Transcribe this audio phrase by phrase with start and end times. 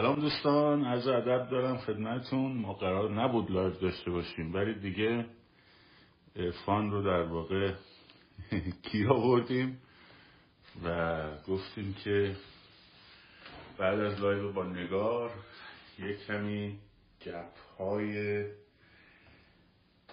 [0.00, 5.26] سلام دوستان عرض ادب دارم خدمتون ما قرار نبود live داشته باشیم ولی دیگه
[6.66, 7.72] فان رو در واقع
[8.90, 9.82] کی آوردیم
[10.84, 12.36] و گفتیم که
[13.78, 15.30] بعد از live با نگار
[15.98, 16.78] یک کمی
[17.26, 18.44] گپ های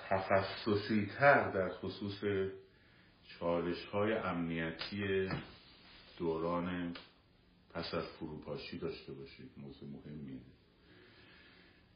[0.09, 2.49] تخصصی تر در خصوص
[3.39, 5.29] چالش های امنیتی
[6.17, 6.93] دوران
[7.78, 10.39] پس از فروپاشی داشته باشید موضوع مهمیه.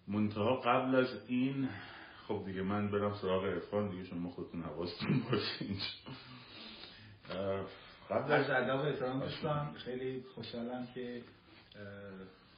[0.08, 1.70] منتها قبل از این
[2.27, 5.77] خب دیگه من برم سراغ ارفان دیگه شما خودتون حواستون باشین.
[8.09, 11.22] قبل از ادب احترام دوستان خیلی خوشحالم که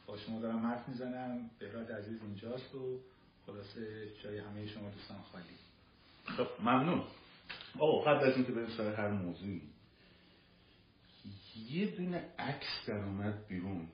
[0.07, 1.49] با شما دارم حرف می‌زنم.
[1.59, 2.99] بهراد عزیز اینجاست و
[3.45, 5.43] خلاصه جای همه شما دوستان خالی.
[6.37, 7.03] خب ممنون.
[7.79, 9.61] آقا قبل از اینکه بریم سر هر موضوعی
[11.55, 13.87] یه دونه عکس در اومد بیرون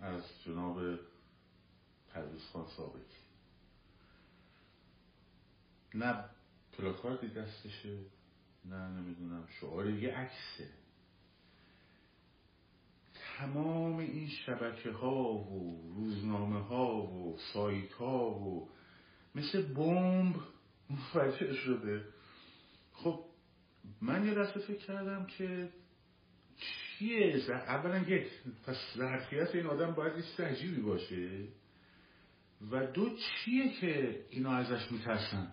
[0.00, 0.98] از جناب
[2.10, 3.16] پرویز خان ثابتی.
[5.94, 6.24] نه
[6.72, 7.98] پلاکاردی دستشه
[8.64, 10.68] نه نمی‌دونم شعار یه عکسه.
[13.38, 18.68] تمام این شبکه ها و روزنامه ها و سایت ها و
[19.34, 20.36] مثل بمب
[20.90, 22.04] منفجر شده.
[22.92, 23.24] خب
[24.00, 25.68] من یه دسته فکر کردم که
[26.98, 28.26] چیه؟ اولا یک
[28.66, 31.48] پس ظرفیت این آدم باید یه عجیبی باشه.
[32.70, 35.52] و دو چیه که اینا ازش میترسن؟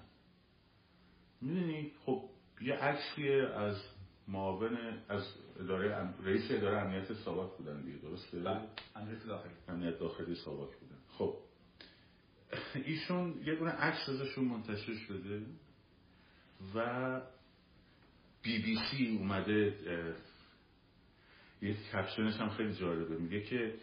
[1.41, 2.29] می‌دونی؟ خب
[2.61, 3.81] یه عکسیه از
[4.27, 4.77] معاون
[5.09, 5.23] از
[5.59, 8.61] اداره رئیس اداره امنیت سابق بودن دیگه درسته؟ بله
[8.95, 9.51] امنیت داخلی.
[9.67, 10.97] امنیت داخلی سابق بودن.
[11.09, 11.35] خب
[12.85, 15.41] ایشون یه دونه عکس ازشون منتشر شده
[16.75, 17.21] و
[18.41, 19.73] بی بی سی اومده
[21.65, 23.17] یه کپشنش هم خیلی جالبه.
[23.17, 23.73] میگه که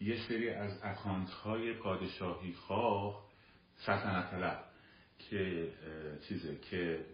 [0.00, 3.24] یه سری از اکانت های پادشاهی خواه
[3.76, 4.64] سلطنت طلب
[5.18, 5.68] که
[6.28, 7.04] چیزه که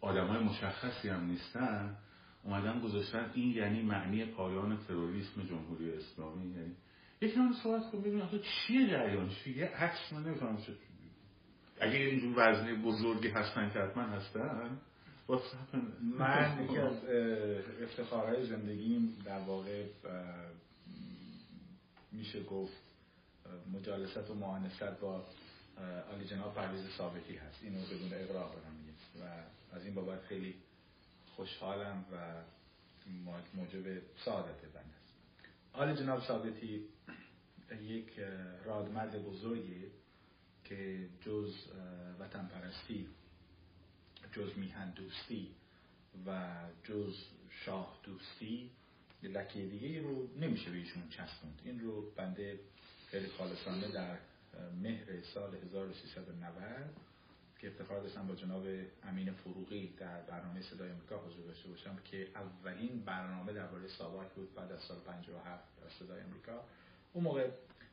[0.00, 1.96] آدم های مشخصی هم نیستن
[2.44, 3.30] اومدن گذاشتن.
[3.34, 6.76] این یعنی معنی پایان تروریسم جمهوری اسلامی؟ یعنی
[7.20, 10.58] یکی من صحبت کن ببینم چیه جریان؟ چیه یه عکس من نمیفهم
[11.80, 14.78] اگه اینجور وزنی بزرگی هستن که حتما هستن.
[16.18, 17.04] من یکی از
[17.82, 19.86] افتخارهای زندگیم در واقع
[22.12, 22.82] میشه گفت
[23.72, 25.24] مجالست و معانست با
[26.12, 27.58] آلی جناب پرویز ثابتی هست.
[27.62, 28.74] اینو بدون اقراق دارم
[29.20, 29.24] و
[29.76, 30.54] از این بابت خیلی
[31.36, 32.16] خوشحالم و
[33.54, 35.14] موجب سعادت بند است.
[35.72, 36.84] آلی جناب ثابتی
[37.82, 38.20] یک
[38.64, 39.84] رادمرد بزرگی
[40.64, 41.54] که جز
[42.20, 43.08] وطن پرستی
[44.32, 45.48] جز میهن دوستی
[46.26, 46.50] و
[46.84, 47.14] جز
[47.50, 48.70] شاه دوستی
[49.22, 51.62] لکه دیگه رو نمیشه به ایشون چسبوند.
[51.64, 52.60] این رو بنده
[53.10, 54.18] خیلی خالصانه در
[54.82, 57.10] مهر سال 1390
[57.58, 58.66] که افتخار داشتم با جناب
[59.02, 64.54] امین فروغی در برنامه صدای امریکا حضور داشته باشم که اولین برنامه درباره ساواک بود
[64.54, 66.64] بعد از سال 57 در صدای امریکا.
[67.12, 67.50] اون موقع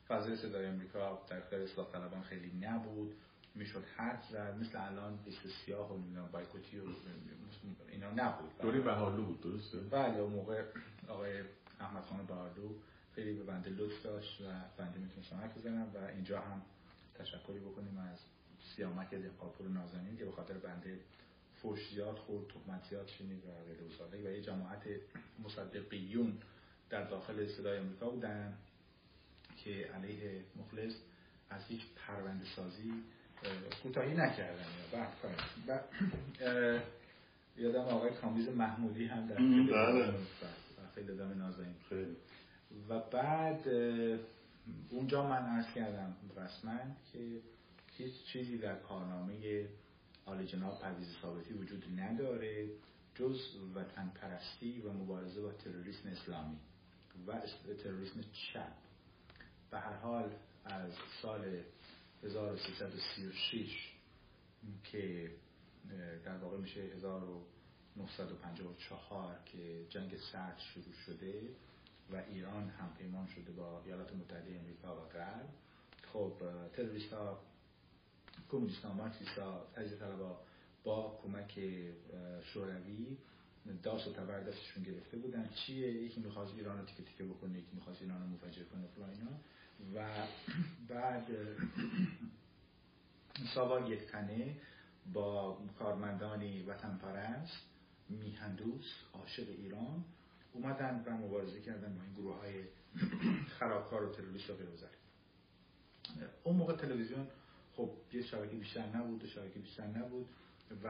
[0.07, 3.15] فضای صدای امریکا در اختیار اصلاح طلبان خیلی نبود.
[3.57, 6.83] می‌شد حرف زد مثل الان لیست سیاه و بایکوتی و
[7.91, 8.57] اینا نبود.
[8.61, 10.63] دوری بهارلو بود درسته؟ بله اون موقع
[11.07, 11.41] آقای
[11.79, 12.69] احمد خان بهارلو
[13.15, 14.45] خیلی به بنده لطف داشت و
[14.77, 16.61] بنده می‌تونستم حرف بزنم و اینجا هم
[17.15, 18.19] تشکری بکنیم از
[18.75, 20.99] سیامک دقاپور نازنین که به خاطر بنده
[21.61, 23.49] فوش زیاد خورد تهمت زیاد شنید و
[24.11, 24.81] غیر و یه جماعت
[25.43, 26.37] مصدقیون
[26.89, 28.57] در داخل صدای امریکا بودن
[29.57, 30.93] که علیه مخلص
[31.49, 32.93] از هیچ پرونده سازی
[33.83, 34.65] کوتاهی نکردن
[35.67, 36.79] و
[37.57, 40.13] یادم آقای کامیز محمودی هم در بله.
[40.95, 41.75] خیلی دم نازنین.
[42.89, 43.67] و بعد
[44.89, 46.79] اونجا من عرض کردم رسما
[47.13, 47.19] که
[47.97, 49.65] هیچ چیزی در کارنامه
[50.25, 52.69] آل جناب پرویز ثابتی وجود نداره
[53.15, 53.39] جز
[53.75, 56.57] وطن پرستی و مبارزه با تروریسم اسلامی
[57.27, 57.33] و
[57.83, 58.71] تروریسم چپ.
[59.71, 60.29] به هر حال
[60.65, 61.41] از سال
[62.23, 63.93] 1336
[64.83, 65.31] که
[66.25, 71.41] در واقع میشه 1954 که جنگ سرد شروع شده
[72.11, 75.49] و ایران هم پیمان شده با ایالات متحده امریکا و غرب.
[76.13, 76.33] خب
[76.73, 77.39] تروریست ها
[78.51, 80.41] کمونیست ها مارکسیست ها طلبا
[80.83, 81.59] با کمک
[82.43, 83.17] شوروی
[83.83, 85.49] داس و تبر دستشون گرفته بودن.
[85.55, 89.09] چیه؟ یکی می‌خواست ایران رو تیکه تیکه بکنه یکی می‌خواست ایران رو مفجر کنه فلان
[89.09, 89.39] اینا.
[89.95, 90.05] و
[90.89, 91.27] بعد
[93.55, 94.55] ساواک یک تنه
[95.13, 97.57] با کارمندانی وطن پرست
[98.09, 100.05] میهندوس عاشق ایران
[100.53, 102.63] اومدن و مبارزه کردن با این گروه های
[103.59, 104.69] خرابکار و تروریست و غیره
[106.43, 107.27] اون موقع تلویزیون
[107.75, 110.27] خب یه شبکه بیشتر نبود دو شبکه بیشتر نبود
[110.83, 110.87] و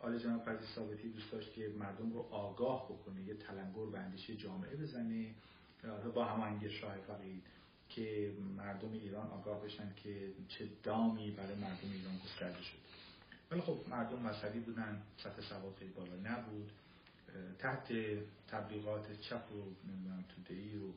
[0.00, 4.36] آل جناب فرزی ثابتی دوست داشت که مردم رو آگاه بکنه یه تلنگر به اندیشه
[4.36, 5.34] جامعه بزنه.
[6.14, 7.42] با هماهنگی شاه فقید
[7.88, 12.78] که مردم ایران آگاه بشن که چه دامی برای مردم ایران گسترده شد.
[13.50, 16.72] ولی خب مردم مذهبی بودن سطح سواد خیلی بالا نبود.
[17.58, 17.92] تحت
[18.48, 20.92] تبلیغات چپ و نمی‌دونم تودهی و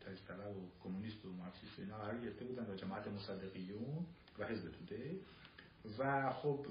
[0.00, 4.06] تجزیه و کمونیست و مارکسیست اینا قرار گرفته بودن و جماعت مصدقیون
[4.38, 5.16] و حزب توده
[5.98, 6.66] و خب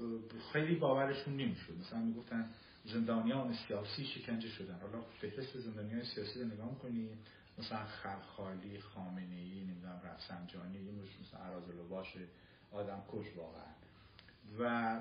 [0.52, 1.72] خیلی باورشون نمی‌شد.
[1.80, 2.50] مثلا می‌گفتن
[2.84, 4.78] زندانیان سیاسی شکنجه شدن.
[4.80, 7.18] حالا فهرست زندانیان سیاسی رو نگاه کنید
[7.58, 12.20] مثلا خرخالی خامنه ای نمی‌دونم رفسنجانی این مثلا عرازل باشه
[12.72, 13.74] آدم کش واقعا.
[14.58, 15.00] و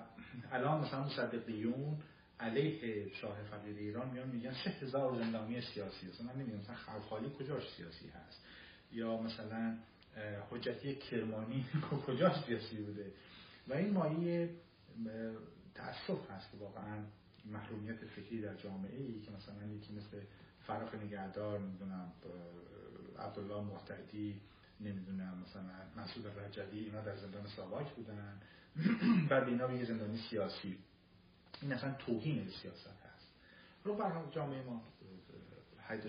[0.51, 1.97] الان مثلا مصدقیون
[2.39, 6.21] علیه شاه فقید ایران میان میگن سه هزار زندانی سیاسی هست.
[6.21, 8.45] من نمی‌دونم مثلا خرخالی کجاش سیاسی هست؟
[8.91, 9.77] یا مثلا
[10.51, 11.65] حجتی کرمانی
[12.07, 13.11] کجاش سیاسی بوده؟
[13.67, 14.50] و این مایه
[15.75, 17.03] تأسف هست که واقعا
[17.45, 20.21] محرومیت فکری در جامعه ای که مثلا یکی مثل
[20.68, 22.12] فرق نگهدار نمی‌دونم
[23.19, 24.42] عبدالله محتدی
[24.80, 28.42] نمی‌دونم مثلا مسعود رجلی اینا در زندان ساواک بودن.
[29.30, 30.77] بعد اینا به زندانی سیاسی.
[31.62, 33.27] این اصلا توهین سیاست هست.
[33.83, 34.81] رو برنامه جامعه ما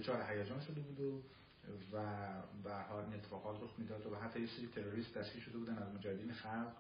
[0.03, 1.01] چهار هیجان شده بود
[1.93, 1.99] و
[2.65, 6.33] به حال اتفاقات رخ می‌داد و حتی یه سری تروریست دستگیر شده بودن از مجاهدین
[6.33, 6.73] خلق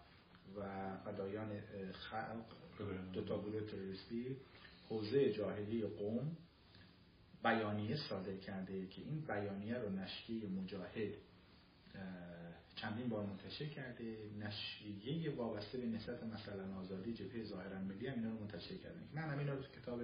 [0.56, 1.60] و فدایان
[1.92, 2.44] خلق.
[3.12, 4.36] دو تا گروه تروریستی.
[4.88, 6.36] حوزه جاهلی قوم.
[7.44, 11.14] بیانیه صادر کرده که این بیانیه رو نشریه مجاهد
[12.76, 14.16] چندین بار منتشر کرده.
[14.38, 19.22] نشریه وابسته به نسبت مثلا آزادی جبهه ظاهرا ملی هم اینا رو منتشر کرده من
[19.22, 20.00] هم اینا رو تو کتاب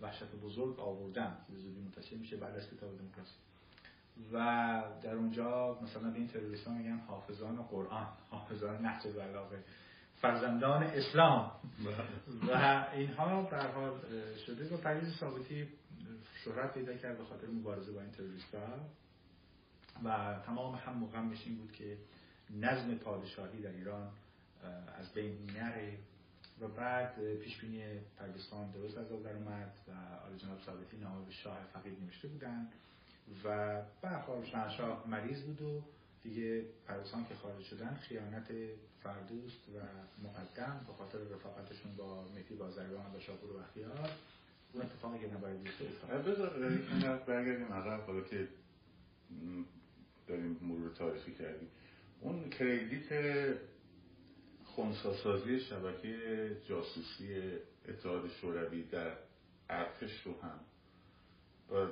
[0.00, 3.34] وحشت بزرگ آوردم که زودی منتشر میشه بعد از کتاب دموکراسی.
[4.32, 4.36] و
[5.02, 9.64] در اونجا مثلا به این تروریست ها میگن حافظان قرآن حافظان نهج بلاغه
[10.16, 11.52] فرزندان اسلام.
[12.48, 14.00] و اینها در حال
[14.46, 14.74] شده.
[14.74, 15.68] و پریز ثابتی
[16.44, 18.80] شهرت پیدا کرد به خاطر مبارزه با این تروریست ها
[20.04, 21.96] و تمام هم مقامش این بود که
[22.50, 24.10] نظم پادشاهی در ایران
[25.00, 25.98] از بین نره
[26.60, 27.84] و بعد پیش بینی
[28.50, 29.90] خان درست از در اومد و
[30.26, 32.68] آل جناب ثابتی نامه به شاه فقید نوشته بودن
[33.44, 34.44] و برخواه
[34.76, 35.82] شاه مریض بود و
[36.22, 38.48] دیگه پرویز که خارج شدن خیانت
[39.02, 39.78] فردوست و
[40.26, 44.10] مقدم به خاطر رفاقتشون با مهدی بازرگان و شاپور و بختیار.
[47.26, 48.48] برگردیم عقب حالا که
[50.28, 51.68] داریم مرور تاریخی کردیم
[52.20, 53.08] اون کردیت
[54.64, 56.16] خونساسازی شبکه
[56.68, 57.36] جاسوسی
[57.88, 59.12] اتحاد شوروی در
[59.70, 60.60] ارتش رو هم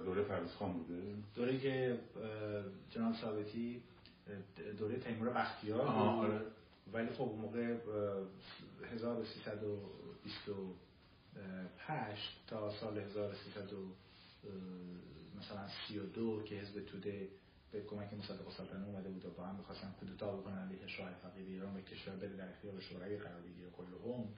[0.05, 1.03] دوره پرویز خان بوده
[1.35, 1.99] دوره که
[2.91, 3.83] جناب ثابتی
[4.79, 6.43] دوره تیمور بختیار
[6.93, 7.77] ولی خب موقع
[8.93, 10.49] 1320
[11.89, 13.77] پشت تا سال 1302
[15.39, 17.29] مثلا 32 که حزب توده
[17.73, 21.49] به کمک مصدق سلطنه اومده بود و با هم می‌خواستن کودتا بکنن علیه شاه فقید
[21.49, 23.71] ایران و کشور بده در اختیار شورای قرار بگیره.
[23.71, 24.29] کلهم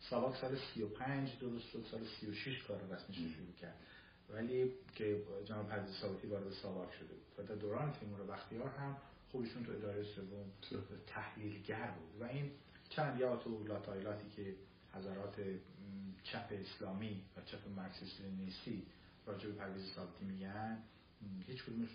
[0.00, 3.76] ساواک سال 35 درست شد سال 36 کار رسمی شروع کرد.
[4.28, 7.38] ولی که جناب پرویز ثابتی وارد ساواک شده بود.
[7.38, 8.96] و در دوران تیمور بختیار هم
[9.32, 10.52] خب ایشون تو اداره سوم
[11.06, 12.22] تحلیلگر بود.
[12.22, 12.50] و این
[12.88, 14.54] چرندیات و لاطائلاتی که
[14.94, 15.34] حضرات
[16.24, 18.86] چپ اسلامی و چپ مارکسیست لنینیستی
[19.26, 20.78] راجع به پرویز ثابتی میگن.
[21.46, 21.88] هیچ کدومش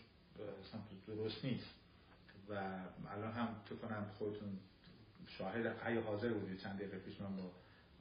[1.07, 1.69] درست نیست.
[2.49, 2.53] و
[3.09, 4.59] الان هم فکر کنم خودتون
[5.27, 6.59] شاهد حی و حاضر بودید.
[6.59, 7.51] چند دقیقه پیش من با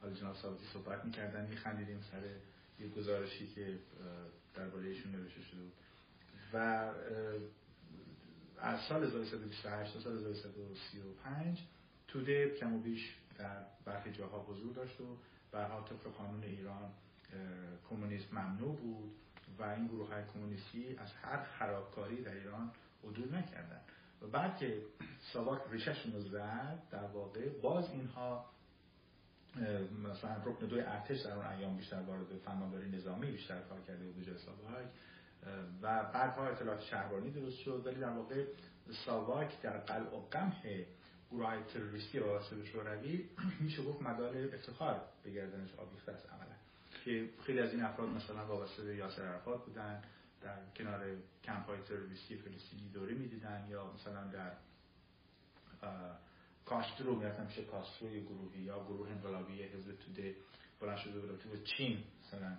[0.03, 0.37] آل جناب
[0.73, 2.23] صحبت می‌کردن میخندیدیم سر
[2.81, 3.79] یه گزارشی که
[4.55, 5.73] درباره ایشون نوشته شده بود.
[6.53, 6.57] و
[8.59, 11.63] از سال 1328 تا سال 1335
[12.09, 15.17] توده کم و بیش در برخی جاها حضور داشت و
[15.55, 16.91] برها طبق قانون ایران
[17.91, 19.13] کمونیسم ممنوع بود
[19.59, 22.73] و این گروه های کمونیستی از هر خرابکاری در ایران
[23.05, 23.81] عدول نکردن
[24.23, 24.83] و بعد که
[25.33, 28.45] ساواک ریششون رو زد در واقع باز اینها
[30.05, 34.27] مثلا رکن دوی ارتش در اون ایام بیشتر وارد فرمانداری نظامی بیشتر کار کرده بود
[34.27, 34.87] جای ساواک.
[35.83, 37.83] و بعدها اطلاعات شهربانی درست شد.
[37.87, 38.45] ولی در واقع
[39.07, 40.63] ساواک در قلع و قمح
[41.35, 43.25] گروه تروریستی وابسته شوروی
[43.61, 46.55] میشه گفت مدار افتخار به گردنش آویخته است عملا.
[47.05, 50.03] که خیلی از این افراد مثلا وابسته به یاسر عرفات بودن
[50.43, 51.01] در کنار
[51.45, 54.53] کمپ های تروریستی فلسطینی دوره می‌دیدن یا مثلا در
[56.65, 60.35] کاسترو می‌رفتن میشه کاسترو گروهی یا گروه انقلابی حزب توده
[60.81, 62.57] بلند شده بود تو چین مثلا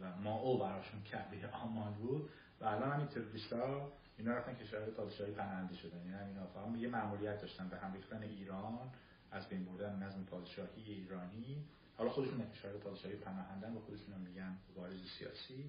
[0.00, 2.30] و ما او براشون کرده آمان بود.
[2.60, 3.08] و الان همین
[3.52, 3.92] ها
[4.22, 6.06] اینا رفتن کشور پادشاهی پناهنده شدن.
[6.06, 8.90] یعنی اینا فهم یه مأموریت داشتن به هم ریختن ایران
[9.30, 11.64] از بین بردن نظم پادشاهی ایرانی.
[11.96, 15.64] حالا خودشون کشور پادشاهی پناهندن و خودشون میگن مبارز سیاسی.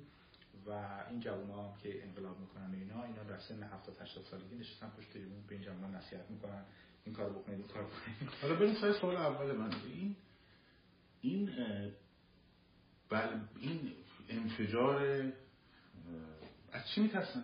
[0.67, 0.71] و
[1.09, 5.09] این جوان ها که انقلاب می‌کنن اینا اینا در سن 70 80 سالگی نشستن پشت
[5.13, 6.63] تریبون به این جوان نصیحت می‌کنن.
[7.05, 8.29] این کار بکنید این کار بکنید.
[8.41, 9.71] حالا بریم سر سوال اول من.
[9.85, 10.15] این
[11.21, 11.49] این
[13.09, 13.93] بل این
[14.29, 15.23] انفجار
[16.71, 17.43] از چی میترسن؟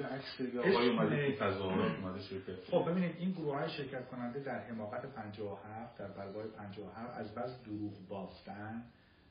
[0.00, 4.08] یا عکس یا آقای اومده تو تظاهرات اومده شرکت خب ببینید این گروه های شرکت
[4.08, 8.84] کننده در حماقت 57 در برگاه 57 از بس دروغ بافتن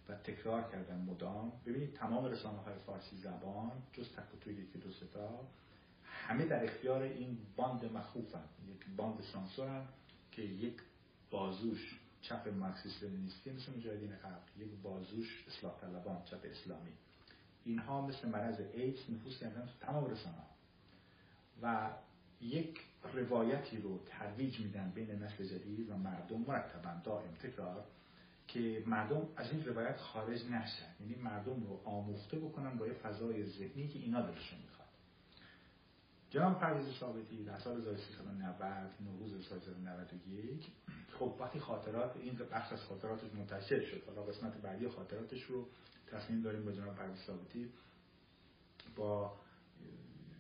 [0.10, 1.52] و تکرار کردن مدام.
[1.66, 5.48] ببینید تمام رسانه های فارسی زبان جز تک و توک یکی دو سه تا
[6.04, 9.86] همه در اختیار این باند مخوفن یک باند سانسورن
[10.32, 10.74] که یک
[11.32, 16.92] بازوش چپ مارکسیست لنینیستی مثل مجاهدین خلق یک بازوش اصلاح طلبان چپ اسلامی.
[17.66, 20.50] اینها مثل مرض ایدز نفوذ کردن تمام رسانه
[21.64, 21.90] و
[22.42, 22.80] یک
[23.14, 27.86] روایتی رو ترویج میدن بین نسل جدید و مردم مرتبا دائم تکرار
[28.48, 30.86] که مردم از این روایت خارج نشن.
[31.00, 34.88] یعنی مردم رو آموخته بکنن با یه فضای ذهنی که اینا دلشون می‌خواد.
[36.30, 40.68] جناب پرویز ثابتی در سال 1390 نوروز 1391
[41.20, 45.68] خب وقتی خاطرات این بخش از خاطراتش منتشر شد حالا قسمت بعدی خاطراتش رو
[46.12, 47.70] تصمیم داریم با جناب پرویز ثابتی
[48.96, 49.38] با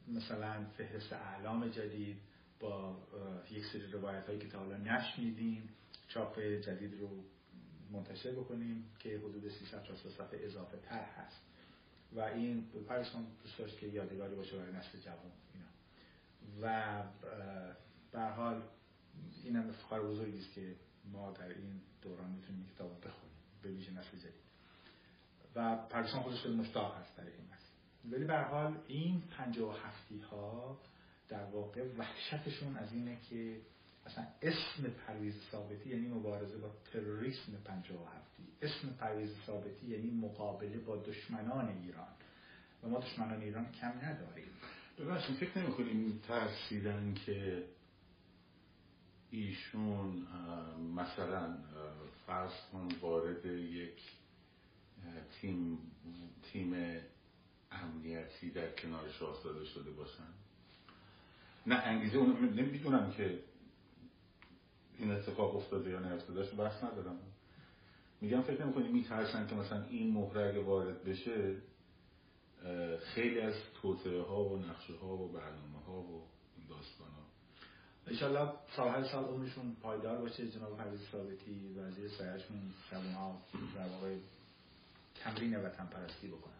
[0.09, 2.17] مثلا فهرست اعلام جدید
[2.59, 2.97] با
[3.51, 5.69] یک سری روایت هایی که تا حالا نشنیدیم
[6.07, 7.23] چاپ جدید رو
[7.91, 11.41] منتشر بکنیم که حدود 300 تا صفحه اضافه تر هست.
[12.15, 15.67] و این پرسان دوست داشت که یادگاری باشه برای نسل جوان اینا.
[16.61, 17.03] و
[18.11, 18.61] به حال
[19.43, 20.75] این هم افتخار بزرگی است که
[21.11, 24.49] ما در این دوران می‌تونیم کتاب بخونیم به ویژه نسل جدید.
[25.55, 27.49] و پرسان خودش مشتاق هست در این
[28.11, 30.79] ولی به حال این و هفتی ها
[31.29, 33.57] در واقع وحشتشون از اینه که
[34.05, 38.43] اصلا اسم پرویز ثابتی یعنی مبارزه با تروریسم و هفتی.
[38.61, 42.07] اسم پرویز ثابتی یعنی مقابله با دشمنان ایران.
[42.83, 44.47] و ما دشمنان ایران کم نداریم.
[44.99, 47.63] ببخشید فکر نمی کنیم ترسیدن که
[49.31, 50.27] ایشون
[50.95, 51.57] مثلا
[52.27, 52.51] فرض
[53.01, 54.01] وارد یک
[55.41, 55.77] تیم
[56.51, 56.73] تیم
[57.71, 60.27] امنیتی در کنار شاهزاده شده باشن؟
[61.67, 63.39] نه انگیزه اون نمی‌دونم که
[64.97, 67.19] این اتفاق افتاده یا نیفتاده بحث ندارم.
[68.21, 71.55] میگم فکر نمی کنی میترسن که مثلا این مهره اگه وارد بشه
[72.99, 76.27] خیلی از توطعه ها و نقشه ها و برنامه ها و
[76.69, 77.23] داستان ها
[78.07, 80.51] انشالله سالهای سال عمرشون پایدار باشه.
[80.51, 82.73] جناب پرویز ثابتی وزیر سایهشون
[83.15, 83.41] ها
[83.75, 84.15] در واقع
[85.15, 86.58] تمرین وطن پرستی بکنن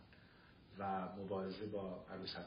[0.80, 2.46] و مبارزه با عروسک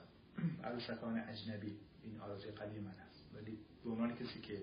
[0.65, 1.77] عروسکان اجنبی.
[2.05, 4.63] این آرزوی قدیم من هست ولی به عنوان کسی که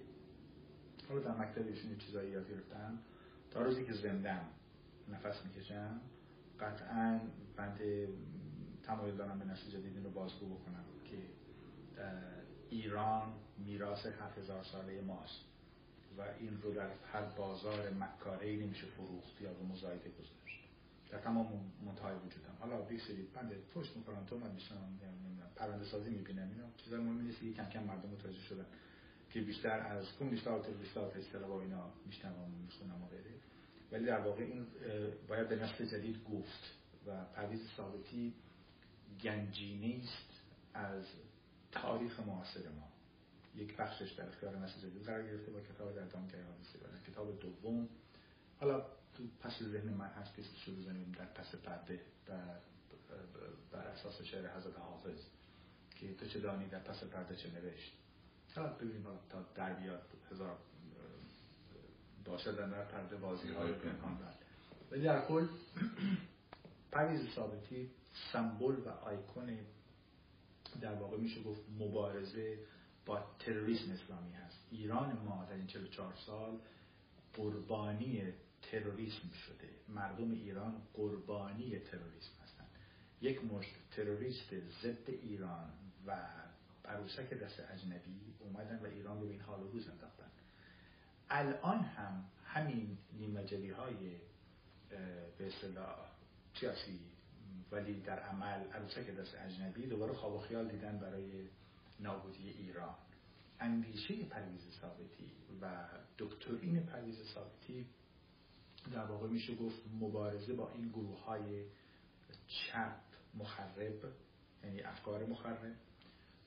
[1.09, 2.99] حالا در مکتب ایشون چیزایی یاد گرفتم
[3.51, 4.41] تا روزی که زندم
[5.11, 6.01] نفس می‌کشم
[6.59, 7.19] قطعا
[7.57, 7.79] بند
[8.83, 11.17] تمایل دارم به نسل جدید رو بازگو بکنم که
[12.69, 15.41] ایران میراث هفت هزار ساله ماست
[16.17, 20.48] و این رو در هر بازار مکاره نمیشه فروخت یا به مزایده گذاشت.
[21.11, 22.53] در تمام منتهای وجودم.
[22.59, 24.99] حالا یک سری بنده پشت می‌کنم تو من میشنم
[25.55, 27.39] پرنده سازی می‌بینم اینا چیزا مهمی نیست.
[27.39, 28.65] که کم کم مردم متوجه شدن
[29.29, 33.35] که بیشتر از کم بیشتر تا بیشتر تا با اینا میشنم و می‌خونم و غیره.
[33.91, 34.67] ولی در واقع این
[35.27, 36.73] باید به نسل جدید گفت
[37.07, 38.33] و پرویز ثابتی
[39.23, 41.03] گنجینه است از
[41.71, 42.89] تاریخ معاصر ما.
[43.55, 47.11] یک بخشش در اختیار نسل جدید قرار گرفته با کتاب در حادثه.
[47.11, 47.89] کتاب دوم.
[48.59, 48.85] حالا
[49.19, 52.59] تو پس ذهن من هست که بزنیم در پس پرده در
[53.71, 55.19] بر اساس شعر حضرت حافظ
[55.95, 57.93] که تو چه دانی در پس پرده چه نوشت.
[58.55, 60.57] حالا ببینیم تا در بیاد هزار
[62.25, 64.19] باشد در پرده بازی های پنهان
[64.91, 65.47] ولی در کل
[66.91, 67.91] پریز ثابتی
[68.33, 69.57] سمبل و آیکون
[70.81, 72.59] در واقع میشه گفت مبارزه
[73.05, 74.67] با تروریسم اسلامی هست.
[74.71, 76.59] ایران ما در این 44 سال
[77.33, 78.33] قربانی
[78.71, 79.69] تروریسم شده.
[79.87, 82.69] مردم ایران قربانی تروریسم هستند.
[83.21, 85.69] یک مشت تروریست ضد ایران
[86.07, 86.27] و
[86.85, 90.31] عروسک دست اجنبی اومدن و ایران رو به این حال روز انداختن.
[91.29, 93.95] الان هم همین نیمجلی های
[95.37, 95.95] به اصطلاح
[96.59, 96.99] سیاسی
[97.71, 101.47] ولی در عمل عروسک دست اجنبی دوباره خواب و خیال دیدن برای
[101.99, 102.95] نابودی ایران.
[103.59, 107.85] اندیشه پرویز ثابتی و دکترین پرویز ثابتی
[108.93, 111.65] در واقع میشه گفت مبارزه با این گروه های
[112.47, 112.95] چپ
[113.35, 114.03] مخرب
[114.63, 115.75] یعنی افکار مخرب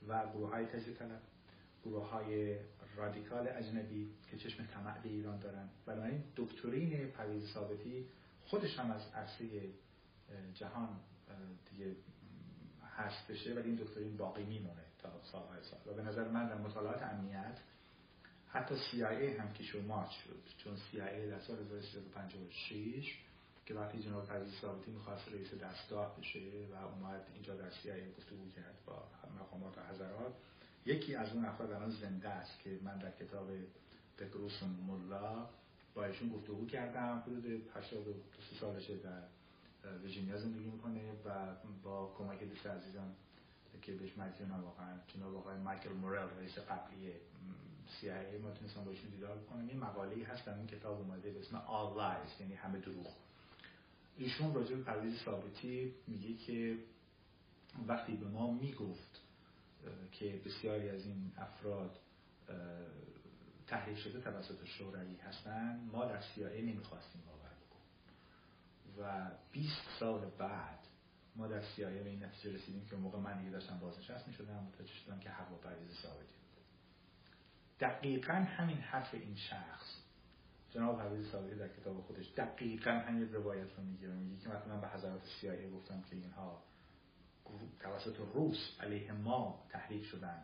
[0.09, 1.23] و گروه های تجزیه طلب
[1.85, 2.59] گروه های
[2.97, 5.69] رادیکال اجنبی که چشم طمع به ایران دارن.
[5.87, 8.07] بنابراین دکترین پرویز ثابتی
[8.45, 9.45] خودش هم از عرصه
[10.55, 11.01] جهان
[11.71, 11.97] دیگه
[12.97, 15.81] هست بشه ولی این دکترین باقی میمونه تا سالهای سال.
[15.87, 17.59] و به نظر من در مطالعات امنیت
[18.53, 23.19] حتی CIA هم که مارچ شد چون CIA در سال 1356
[23.67, 26.41] که وقتی جناب پرویز ثابتی می‌خواست رئیس دستگاه بشه
[26.73, 29.05] و اومد اینجا در CIA گفتگو کرد با
[29.41, 30.35] مقامات و حضرات
[30.87, 33.49] یکی از اون افراد الان زنده است که من در کتاب
[34.19, 35.49] تکروس ملا
[35.95, 38.15] با ایشون گفتگو کردم حدود 82
[38.61, 39.23] سالشه در
[40.03, 43.15] ویرجینیا زندگی می‌کنه و با کمک دوست عزیزم
[43.83, 47.13] که بهش مدیونم واقعا جناب آقای مایکل مورل رئیس قبلی
[48.01, 51.63] CIA ما تونستم باشون دیدار بکنم یه مقاله هست در این کتاب اومده به اسم
[51.67, 53.13] All Lies یعنی همه دروغ.
[54.17, 56.79] ایشون راجع به پرویز ثابتی میگه که
[57.87, 59.21] وقتی به ما می‌گفت
[60.13, 61.99] که بسیاری از این افراد
[63.67, 67.89] تحریک شده توسط شوروی هستن ما در CIA نمی‌خواستیم باور بکنیم.
[68.99, 70.79] و 20 سال بعد
[71.37, 74.93] ما در CIA به این نتیجه رسیدیم که موقع من دیگه داشتم بازنشست می‌شدم متوجه
[74.93, 76.42] شدم که حق و پرویز ثابتی
[77.81, 80.03] دقیقا همین حرف این شخص.
[80.71, 84.09] جناب پرویز ثابتی در کتاب خودش دقیقا همین روایت رو میگه.
[84.09, 86.63] میگه که مثلا به حضرات CIA گفتم که اینها
[87.81, 90.43] توسط روس علیه ما تحریک شدن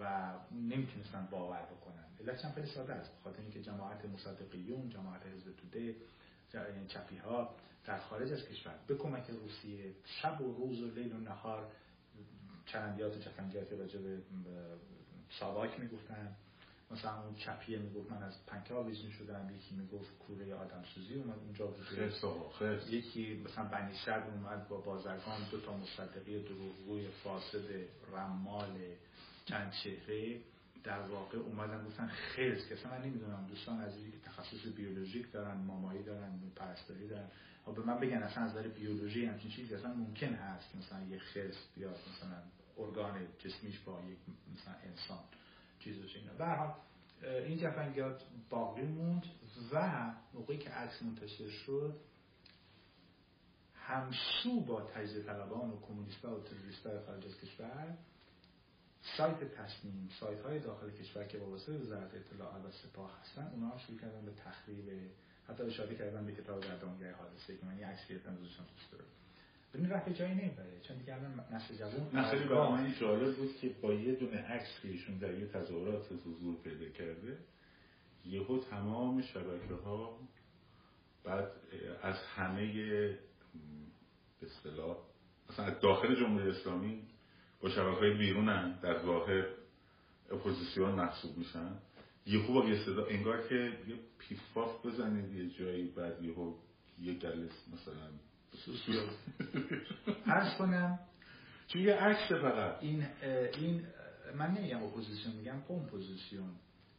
[0.00, 2.04] و نمی‌تونستن باور بکنن.
[2.20, 3.10] علت هم خیلی ساده است.
[3.24, 5.96] خاطر اینکه جماعت مصدقیون جماعت حزب توده
[6.54, 11.12] یعنی چپی ها در خارج از کشور به کمک روسیه شب و روز و لیل
[11.12, 11.72] و نهار
[12.66, 14.18] چرندیات و چفنگیات راجع به
[15.30, 16.36] ساواک می‌گفتن.
[16.90, 21.38] مثلا اون چپیه می‌گفت من از پنکه آویزون شدم یکی می‌گفت کوره آدم سوزی اومد
[21.38, 21.86] اونجا بود.
[22.90, 27.64] یکی مثلا بنی سرد اومد با بازرگان دو تا مصدقی دروغگوی فاسد
[28.12, 28.78] رمال
[29.44, 30.40] چند چهره
[30.84, 36.02] در واقع اومدن گفتن خیز که من نمی‌دونم دوستان عزیزی که تخصص بیولوژیک دارن مامایی
[36.02, 37.28] دارن پرستاری دارن.
[37.66, 41.18] و به من بگن اصلا از نظر بیولوژی همچین چیزی اصلا ممکن هست مثلا یه
[41.18, 42.38] خرس بیاد مثلا
[42.78, 44.18] ارگان جسمیش با یک
[44.54, 45.18] مثلا انسان.
[45.78, 46.74] چیزش اینا
[47.22, 49.22] این جفنگیات باقی موند
[49.72, 52.00] و موقعی که عکس منتشر شد
[53.74, 57.98] همسو با تجزیه طلبان و کمونیستا و تروریستا خارج از کشور
[59.16, 63.78] سایت تصمیم سایت های داخل کشور که واسه وزارت اطلاعات و سپاه هستن اونا هم
[63.78, 65.10] شروع کردن به تخریب
[65.48, 69.04] حتی اشاره کردن به کتاب گردانگاه حادثه که من یه عکس گرفتم دوستان دوست دارم
[69.76, 70.80] ببین رفت جایی نمی‌بره.
[70.88, 74.88] چون دیگه الان نسل جوان برای من جالب بود که با یه دونه عکس که
[74.88, 77.38] ایشون در یه تظاهرات حضور پیدا کرده
[78.24, 80.18] یهو تمام شبکه ها
[81.24, 81.50] بعد
[82.02, 82.72] از همه
[84.40, 84.96] به اصطلاح
[85.50, 87.02] مثلا داخل جمهوری اسلامی
[87.60, 89.46] با شبکه های بیرونن در ظاهر
[90.30, 91.76] اپوزیسیون محسوب میشن.
[92.26, 96.54] یهو با یه صدا انگار که یه پیف پاف بزنید یه جایی بعد یهو
[96.98, 98.08] یه گلس مثلا
[100.26, 100.98] عرض کنم
[101.68, 102.82] چون یه عکس فقط.
[102.82, 103.06] این
[103.54, 103.86] این
[104.34, 106.50] من نمیگم اپوزیسیون میگم کمپوزیسیون.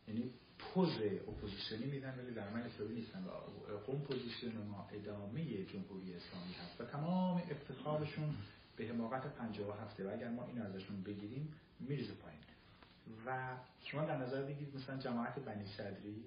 [0.08, 0.90] یعنی پوز
[1.28, 3.24] اپوزیسیونی میدن ولی در من اسلامی نیستن.
[3.24, 8.36] و کمپوزیسیون ما ادامه جمهوری اسلامی هست و تمام افتخارشون
[8.76, 12.40] به حماقت 57 و اگر ما این ازشون بگیریم میریزه پایین.
[13.26, 16.24] و شما در نظر بگیرید مثلا جماعت بنی صدری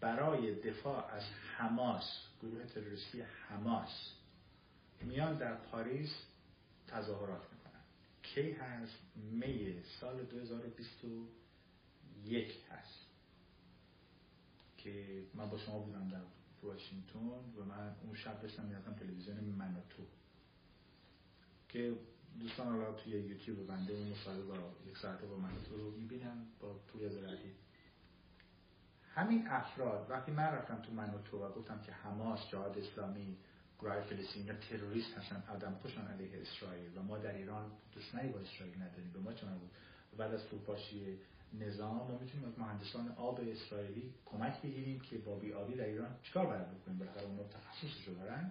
[0.00, 1.22] برای دفاع از
[1.56, 4.12] حماس گروه تروریستی حماس
[5.00, 6.10] میان در پاریس
[6.86, 7.80] تظاهرات می‌کنن.
[8.22, 13.06] کی هست؟ می سال 2021 هست.
[14.76, 16.20] که من با شما بودم در
[16.62, 20.02] واشنگتن و من اون شب داشتم می‌رفتم تلویزیون منوتو
[21.68, 21.94] که
[22.40, 26.80] دوستان حالا توی یوتیوب بنده اون مصاحبه با یک ساعته با منوتو رو می‌بینن با
[26.92, 27.52] توی زراعی
[29.14, 33.36] همین افراد وقتی من رفتم تو منوتو و گفتم که حماس جهاد اسلامی
[33.78, 38.38] گروه فلسطینی یا تروریست هستن آدم کشان علیه اسرائیل و ما در ایران دشمنی با
[38.38, 39.70] اسرائیل نداریم به ما چه بود
[40.18, 41.18] بعد از فروپاشی
[41.60, 46.08] نظام ما می‌تونیم از مهندسان آب اسرائیلی کمک بگیریم که با بی آبی در ایران
[46.22, 48.50] چیکار باید بکنیم؟ بالاخره اونا تخصصشو دارن.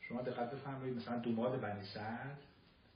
[0.00, 2.38] شما دقت بفرمایید مثلا دوماد بنی سعد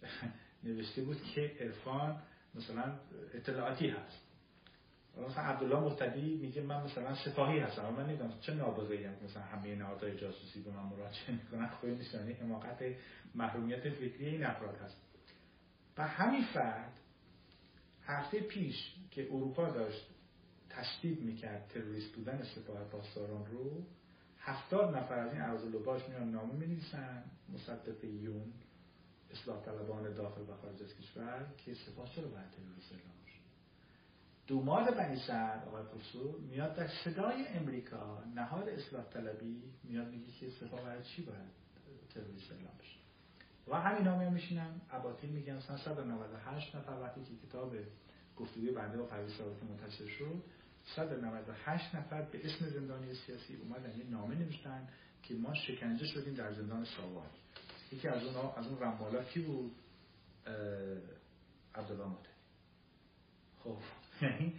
[0.65, 2.23] نوشته بود که عرفان
[2.55, 2.95] مثلا
[3.35, 4.26] اطلاعاتی هست.
[5.23, 9.75] مثلا عبدالله مرتدی میگه من مثلا سپاهی هستم من نمی‌دونم چه نابغه‌ای هم مثلا همه
[9.75, 12.85] نهادهای جاسوسی به من مراجعه می‌کنن خود نشانه حماقت
[13.35, 14.97] محرومیت فکری این افراد هست.
[15.99, 17.01] و همین فرد
[18.03, 20.07] هفته پیش که اروپا داشت
[20.71, 23.85] تشدید می‌کرد تروریست بودن سپاه پاسداران رو
[24.39, 27.25] هفتاد نفر از این عرض لباش میان نامه می‌نویسن
[27.55, 28.53] مصدق یون
[29.31, 33.16] اصلاح طلبان داخل و خارج از کشور که سپاه چرا باید تروریست اعلام
[34.47, 40.33] بشه دوماد بنی سعد آقای پروفسور میاد در صدای امریکا نهاد اصلاح طلبی میاد میگه
[40.41, 41.67] که سپاه برای چی باید
[42.15, 42.97] تروریست اعلام بشه؟
[43.69, 47.75] و همین ها میشینن اباطیل میگن مثلا 198 نفر وقتی که کتاب
[48.37, 50.43] گفتگوی بنده و پرویز ثابتی منتشر شد
[50.97, 54.89] 198 نفر به اسم زندانی سیاسی اومدن یه نامه نوشتن
[55.23, 57.31] که ما شکنجه شدیم در زندان ساواک.
[57.93, 59.73] یکی از اون از اون رمالا کی بود
[61.75, 62.37] عبدالله مطلب
[63.65, 63.79] خب
[64.23, 64.55] یعنی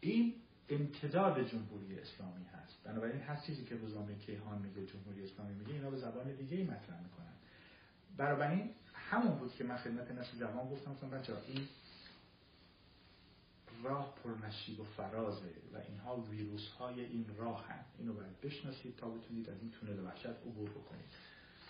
[0.00, 0.34] این
[0.68, 2.84] امتداد جمهوری اسلامی هست.
[2.84, 6.62] بنابراین هر چیزی که روزنامه کیهان میگه جمهوری اسلامی میگه اینا به زبان دیگه ای
[6.64, 7.32] مطرح می‌کنن.
[8.16, 11.68] بنابراین همون بود که من خدمت نسل جوان گفتم بچه این
[13.82, 19.08] راه پرنشیب و فرازه و اینها ویروس های این راه هم اینو باید بشناسید تا
[19.08, 21.04] بتونید از این تونل وحشت عبور بکنید.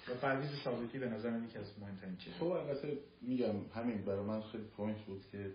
[0.08, 4.42] و پرویز ثابتی به نظر یکی از مهمترین چیزا خب البته میگم همین برای من
[4.42, 5.54] خیلی point بود که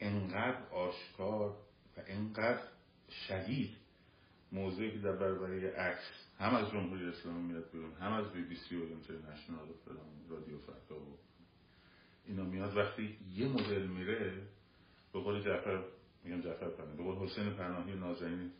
[0.00, 1.50] انقدر آشکار
[1.96, 2.62] و انقدر
[3.28, 3.76] شدید
[4.52, 6.02] موضوعی که در برابر عکس
[6.38, 9.92] هم از جمهوری اسلامی میاد بیرون هم از بی بی سی و اینترنشنال و
[10.30, 11.18] رادیو فردا و
[12.26, 12.76] اینا میاد.
[12.76, 14.42] وقتی یه مدل میره
[15.12, 15.84] به قول جعفر
[16.24, 18.50] میگم جعفر پناهی به قول حسین پناهی نازنین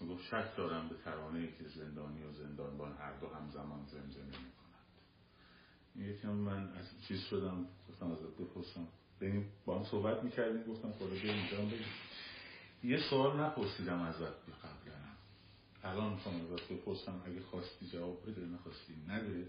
[0.00, 4.58] می‌گفت شک دارم به ترانه که زندانی و زندانبان هر دو همزمان زمزمه می‌کنند.
[5.96, 8.88] یکم من از چیز شدم گفتم ازت بپرسم
[9.20, 11.86] ببین با هم صحبت می‌کردیم گفتم بیا اینجا بگیم.
[12.84, 14.98] یه سوال نپرسیدم ازت قبلا.
[15.84, 19.46] الان می‌خوام ازت بپرسم اگه خواستی جواب بده نخواستی نده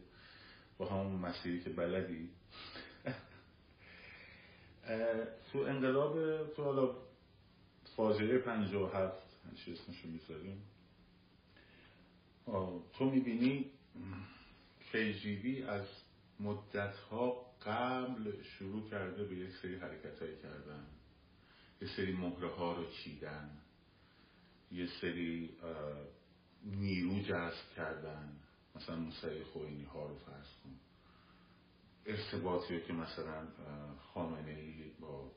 [0.78, 2.30] با همون مسیری که بلدی.
[5.52, 6.96] تو انقلاب تو حالا
[7.96, 10.64] فاجعه 57 هنچی اسمشو می‌ذاریم.
[12.94, 13.66] تو می‌بینی
[14.94, 15.86] KGB از
[16.40, 20.86] مدتها قبل شروع کرده به یک سری حرکت های کردن.
[21.82, 23.50] یه سری مهره ها رو چیدن.
[24.72, 25.58] یه سری
[26.64, 28.40] نیرو جذب کردن.
[28.76, 30.80] مثلا موسیقی خوینی ها رو فرض کن.
[32.06, 33.48] ارتباطی که مثلا
[34.14, 35.32] خامنه ای با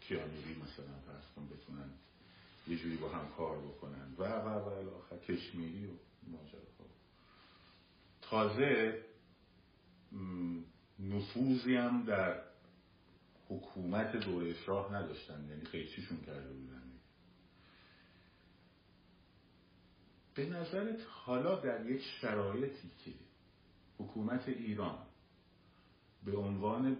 [0.00, 1.90] کیانوری مثلا فرض کن بتونن
[2.68, 4.14] یه جوری با هم کار بکنن.
[4.18, 5.90] و و و الاخر کشمیری و
[6.26, 6.86] ماجراها.
[8.22, 9.02] تازه
[11.00, 12.40] نفوذی هم در
[13.48, 16.82] حکومت دوره شاه نداشتن یعنی قیچیشون کرده بودن.
[20.34, 23.10] به نظرت حالا در یک شرایطی که
[23.98, 24.98] حکومت ایران
[26.24, 26.96] به عنوان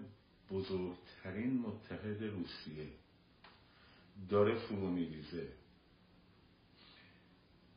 [0.50, 2.86] بزرگترین متحد روسیه
[4.28, 5.48] داره فرو میریزه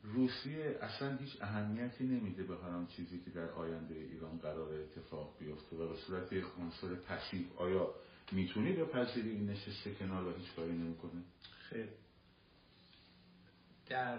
[0.04, 5.76] روسیه اصلا هیچ اهمیتی نمیده به هر چیزی که در آینده ایران قرار اتفاق بیفته
[5.76, 7.94] و به صورت یک عنصر پسیو آیا
[8.32, 11.22] می‌تونی بپذیری این نشسته کنار و هیچ کاری نمی‌کنه؟
[11.70, 11.88] خیر.
[13.86, 14.18] در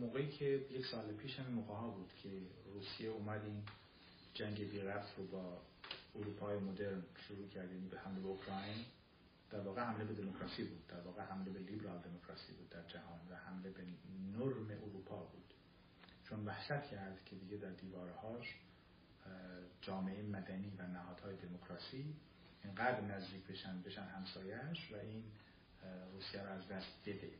[0.00, 2.28] موقعی که یک سال پیش هم موقع ها بود که
[2.74, 3.62] روسیه اومد این
[4.34, 5.62] جنگ بیرفت رو با
[6.14, 8.84] اروپای مدرن شروع کرد یعنی به حمله اوکراین
[9.52, 13.20] در واقع حمله به دموکراسی بود در واقع حمله به لیبرال دموکراسی بود در جهان
[13.30, 13.82] و حمله به
[14.32, 15.54] نرم اروپا بود.
[16.24, 18.56] چون وحشت کرد که دیگه در دیوارهاش
[19.80, 22.16] جامعه مدنی و نهادهای دموکراسی
[22.64, 25.24] اینقدر نزدیک بشن بشن همسایش و این
[26.12, 27.30] روسیه رو از دست بده.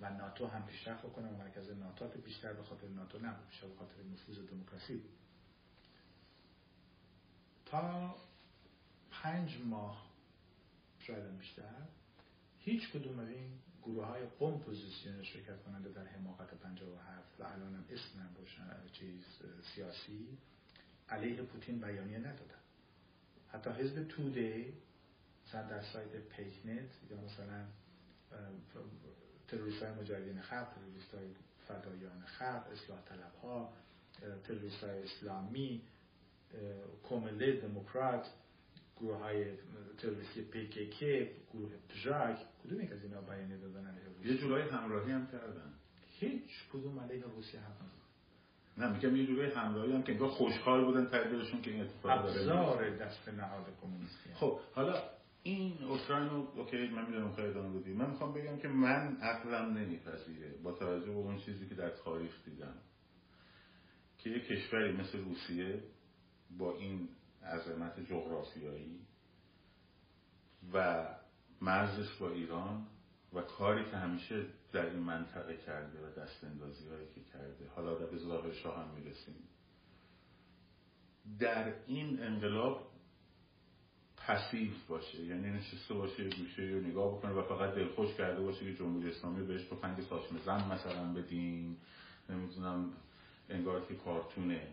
[0.00, 3.74] و ناتو هم پیشرفت کنه و مرکز ناتو بیشتر به خاطر ناتو نه بیشتر به
[3.74, 5.02] خاطر نفوذ دموکراسی
[7.66, 8.16] تا
[9.10, 10.11] پنج ماه
[11.06, 11.86] شاید بیشتر
[12.58, 13.50] هیچ کدوم از این
[13.82, 18.28] گروه های قوم پوزیسیون شرکت کننده در حماقت 57 و الان هم اسم
[18.92, 19.24] چیز
[19.74, 20.38] سیاسی
[21.08, 22.62] علیه پوتین بیانیه ندادن.
[23.52, 24.72] حتی حزب توده
[25.46, 27.66] مثلا در سایت پیکنت یا مثلا
[29.48, 31.26] تروریست های مجاهدین خلق تروریست های
[31.68, 33.72] فدایان خلق اصلاح طلب ها
[34.44, 35.82] تروریست های اسلامی
[37.02, 38.26] کومله دموکرات
[39.02, 39.44] گروه های
[39.98, 45.12] تروریستی پیکیکی گروه پژاک کدوم یک از اینا بیانیه دادن علیه روسیه؟ یه جورای همراهی
[45.12, 45.74] هم کردن.
[46.20, 47.72] هیچ کدوم علیه روسیه هم
[48.78, 52.40] نه میگم یه جورای همراهی هم که انگار خوشحال بودن تقدیرشون که این اتفاق داره.
[52.40, 55.02] ابزار دست نهاد کمونیستی خب حالا
[55.42, 59.78] این اوکراین رو اوکی من می‌دونم خیلی ادامه بدی من می‌خوام بگم که من عقلم
[59.78, 62.74] نمیپذیره با توجه به اون چیزی که در تاریخ دیدم
[64.18, 65.82] که یه کشوری مثل روسیه
[66.58, 67.08] با این
[67.44, 69.00] عظمت جغرافیایی
[70.72, 71.06] و
[71.60, 72.86] مرزش با ایران
[73.32, 77.68] و کاری که همیشه در این منطقه کرده و دست اندازی هایی که کرده.
[77.76, 78.06] حالا در
[78.40, 79.34] به شاه هم می‌رسیم.
[81.38, 82.92] در این انقلاب
[84.16, 85.22] پسیو باشه.
[85.24, 89.46] یعنی نشسته باشه گوشه رو نگاه بکنه و فقط دلخوش کرده باشه که جمهوری اسلامی
[89.46, 91.76] بهش تفنگ ساچمه زن مثلا بدین.
[92.28, 92.92] نمی‌دونم
[93.48, 94.68] انگار که کارتونه.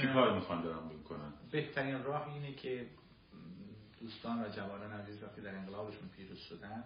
[0.00, 2.86] چی کار می‌خوان دارم بکنن بهترین راه اینه که
[4.00, 6.84] دوستان و جوانان عزیز وقتی در انقلابشون پیروز شدن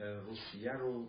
[0.00, 1.08] روسیه رو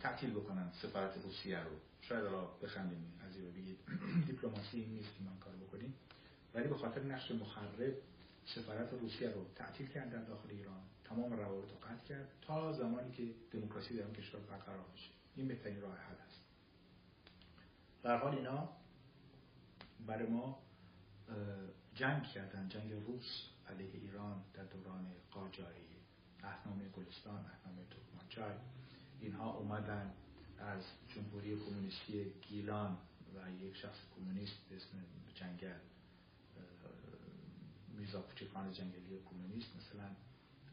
[0.00, 1.70] تعطیل بکنن سفارت روسیه رو.
[2.00, 3.78] شاید را بخندیم از بگید.
[4.26, 5.94] دیپلماسی این نیست که من کار بکنیم.
[6.54, 7.94] ولی به خاطر نقش مخرب
[8.46, 10.80] سفارت روسیه رو تعطیل کردن داخل ایران.
[11.04, 15.10] تمام روابط رو قطع کرد تا زمانی که دموکراسی در اون کشور برقرار بشه.
[15.36, 16.43] این بهترین راه حل است
[18.04, 18.68] در حال اینا
[20.06, 20.58] برای ما
[21.94, 25.96] جنگ کردن جنگ روس علیه ایران در دوران قاجاری
[26.42, 28.54] اهنامه گلستان اهنامه ترکمانچای
[29.20, 30.14] اینها اومدن
[30.58, 32.96] از جمهوری کمونیستی گیلان
[33.34, 34.88] و یک شخص کمونیست به اسم
[35.34, 35.78] جنگل
[37.96, 40.10] میرزا کوچکان جنگلی کمونیست مثلا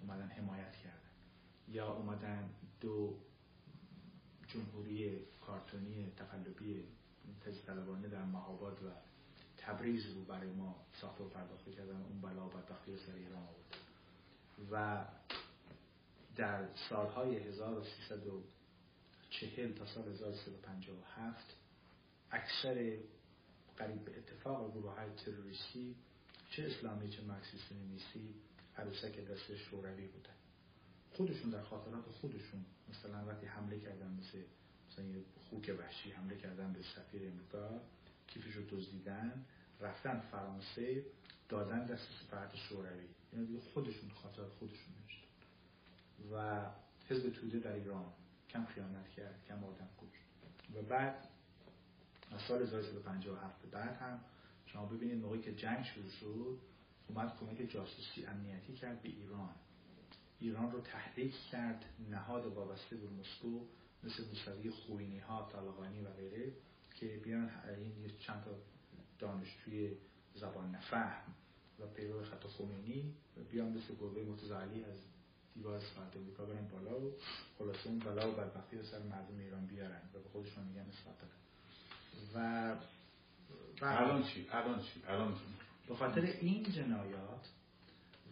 [0.01, 1.11] اومدن حمایت کردن.
[1.67, 2.49] یا اومدن
[2.81, 3.17] دو
[4.47, 6.87] جمهوری کارتونی تقلبی
[7.45, 8.89] تجطلبانه در مهاباد و
[9.57, 12.01] تبریز رو برای ما ساخت و پرداخته کردن.
[12.01, 13.77] اون بلا و بدبختی سر ایران آورد.
[14.71, 15.05] و
[16.36, 21.55] در سالهای 1340 تا سال 1357
[22.31, 22.97] اکثر
[23.77, 25.95] قریب به اتفاق گروه های تروریستی
[26.49, 28.36] چه اسلامی چه مارکسیست نمیسی
[28.77, 30.34] عروسک دست شوروی بودن.
[31.13, 34.38] خودشون در خاطرات خودشون مثلا وقتی حمله کردن مثل
[34.91, 37.82] مثلا یه خوک وحشی حمله کردن به سفیر امریکا
[38.27, 39.45] کیفش رو دزدیدن
[39.80, 41.06] رفتن فرانسه
[41.49, 43.06] دادن دست سفارت شوروی.
[43.34, 45.27] یعنی دیگه خودشون خاطرات خودشون نوشتن
[46.32, 46.65] و
[47.10, 48.06] حزب توده در ایران
[48.49, 50.75] کم خیانت کرد کم آدم کشت.
[50.75, 51.27] و بعد
[52.32, 54.19] از سال 1357 بعد هم
[54.65, 56.60] شما ببینید موقعی که جنگ شروع شد
[57.08, 59.49] اومد کمک جاسوسی امنیتی کرد به ایران.
[60.39, 63.65] ایران رو تحریک کرد نهاد وابسته به مسکو.
[64.03, 66.51] مثل موسوی خوینی ها طالقانی و غیره
[66.95, 68.51] که بیان این چند تا
[69.19, 69.97] دانشجوی
[70.35, 71.35] زبان نفهم
[71.79, 73.15] و پیرو خط خمینی
[73.51, 74.97] بیان مثل گربه متزعلی از
[75.53, 77.13] دیوار سفارت امریکا برن بالا و
[77.57, 81.15] خلاصه اون بلا و بدبختی رو سر مردم ایران بیارن و به خودشون میگن اصلاح
[82.35, 82.75] و
[83.81, 85.35] الان چی؟ الان چی؟ الان؟
[85.87, 87.49] به خاطر این جنایات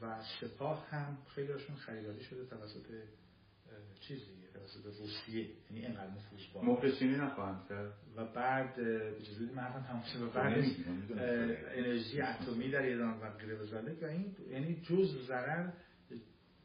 [0.01, 2.85] و سپاه هم خیلی هاشون خریداری شده توسط
[3.99, 7.93] چیزی توسط روسیه یعنی اینقدر نفوذ با مخلصینی نخواهند کرد.
[8.15, 10.63] و بعد اجازه هم تمام شد و بعد
[11.75, 15.69] انرژی اتمی در ایران و غیره و این یعنی جز ضرر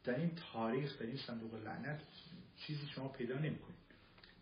[0.03, 2.01] در این تاریخ در این صندوق لعنت
[2.57, 3.75] چیزی شما پیدا نمی‌کنید.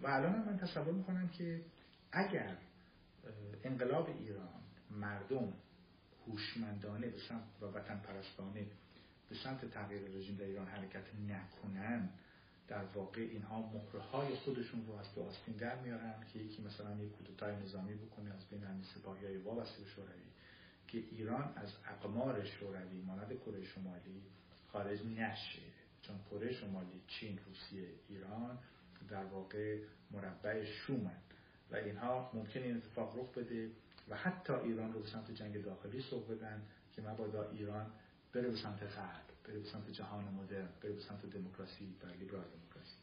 [0.01, 1.61] و الان من تصور می‌کنم که
[2.11, 2.57] اگر
[3.63, 5.53] انقلاب ایران مردم
[6.27, 8.65] هوشمندانه به سمت و وطن پرستانه
[9.29, 12.09] به سمت تغییر رژیم در ایران حرکت نکنن
[12.73, 16.95] در واقع اینها مهره های خودشون رو از دو آستین در میارن که یکی مثلا
[16.95, 20.23] یک کودتای نظامی بکنه از بین همین سپاهی های وابسته به شوروی
[20.87, 24.23] که ایران از اقمار شوروی مانند کره شمالی
[24.67, 25.61] خارج نشه.
[26.01, 28.59] چون کره شمالی چین روسیه ایران
[29.09, 29.79] در واقع
[30.11, 31.21] مربع شومن.
[31.71, 33.71] و اینها ممکن این اتفاق رخ بده
[34.09, 37.91] و حتی ایران رو به سمت جنگ داخلی سوق بدن که مبادا ایران
[38.33, 39.32] بره به سمت غرب.
[39.43, 42.95] بره به سمت جهان مدرن بره به سمت دموکراسی و لیبرال دموکراسی.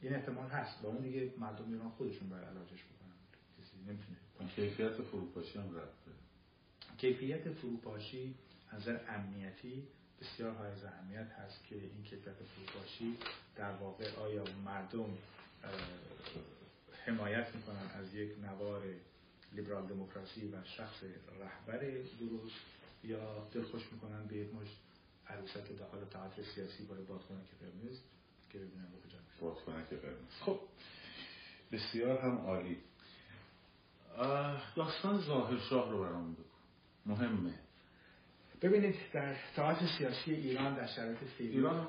[0.00, 0.84] این احتمال هست.
[0.84, 3.14] و اون دیگه مردم ایران خودشون باید علاجش بکنن.
[3.58, 4.16] کسی نمی‌تونه.
[4.56, 6.10] کیفیت فروپاشی هم رفته
[6.98, 8.34] کیفیت فروپاشی
[8.70, 9.82] از امنیتی
[10.20, 13.16] بسیار های اهمیت هست که این کیفیت فروپاشی
[13.56, 15.18] در واقع آیا مردم
[17.06, 18.82] حمایت می‌کنن از یک نوار
[19.52, 21.02] لیبرال دموکراسی و شخص
[21.40, 21.78] رهبر
[22.20, 22.54] درست
[23.04, 24.68] یا دلخوش می‌کنن به یک مش
[25.28, 27.98] عروسک داخل تئاتر سیاسی برای بادکنک قرمز
[28.50, 30.32] که ببینن به کجا بادکنک قرمز.
[30.40, 30.60] خب.
[31.72, 32.78] بسیار هم عالی.
[34.76, 36.42] داستان ظاهر شاه رو برام بگو.
[37.06, 37.54] مهمه.
[38.62, 41.86] ببینید در تئاتر سیاسی ایران در شرایط فعلی ایران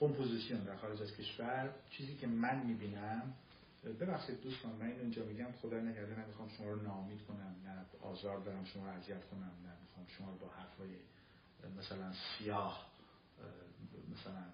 [0.00, 1.70] composition در خارج از کشور.
[1.90, 3.34] چیزی که من می‌بینم
[4.00, 8.64] ببخشید دوستان من اینجا میگم خدا نکرده نمی‌خوام شما رو ناامید کنم نه آزار دارم
[8.64, 10.88] شما رو اذیت کنم نه می‌خوام شما رو با حرفای
[11.78, 12.90] مثلا سیاه
[14.12, 14.44] مثلا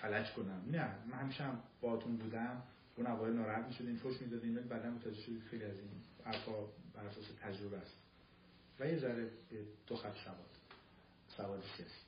[0.00, 0.64] فلج کنم.
[0.70, 2.62] نه من همیشه هم باتون بودم.
[2.96, 5.90] اون اوایل ناراحت می‌شدین فوش می‌دادین ولی بعدا متوجه شدید خیلی از این
[6.24, 6.52] حرفا
[6.94, 7.96] بر اساس تجربه است.
[8.80, 9.30] و یه ذره
[9.86, 10.50] دو خط سواد
[11.36, 12.06] سواد سیاسی.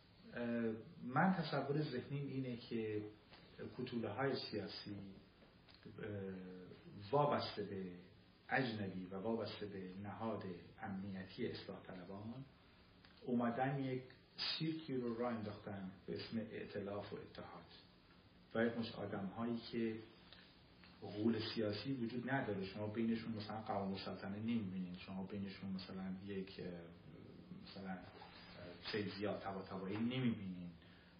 [1.04, 3.02] من تصور ذهنیم اینه که
[3.78, 4.96] کتوله های سیاسی
[7.10, 7.84] وابسته به
[8.48, 10.44] اجنبی و وابسته به نهاد
[10.82, 12.44] امنیتی اصلاح طلبان
[13.28, 14.02] اومدن یک
[14.36, 17.64] سیرکی رو را انداختن به اسم اعتلاف و اتحاد.
[18.54, 19.96] و یک مش آدم هایی که
[21.02, 22.64] غول سیاسی وجود نداره.
[22.64, 26.60] شما بینشون مثلا قوام سلطنه نمی‌بینید شما بینشون مثلا یک
[27.66, 27.98] مثلا
[28.92, 30.70] سید زیاد تبا تبایی نمی‌بینید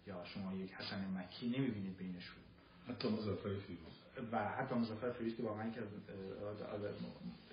[0.07, 2.43] یا شما یک حسن مکی نمی‌بینید بینشون.
[2.89, 3.93] حتی مزفر فیروز.
[4.31, 5.81] و حتی مزفر فیروز که واقعا که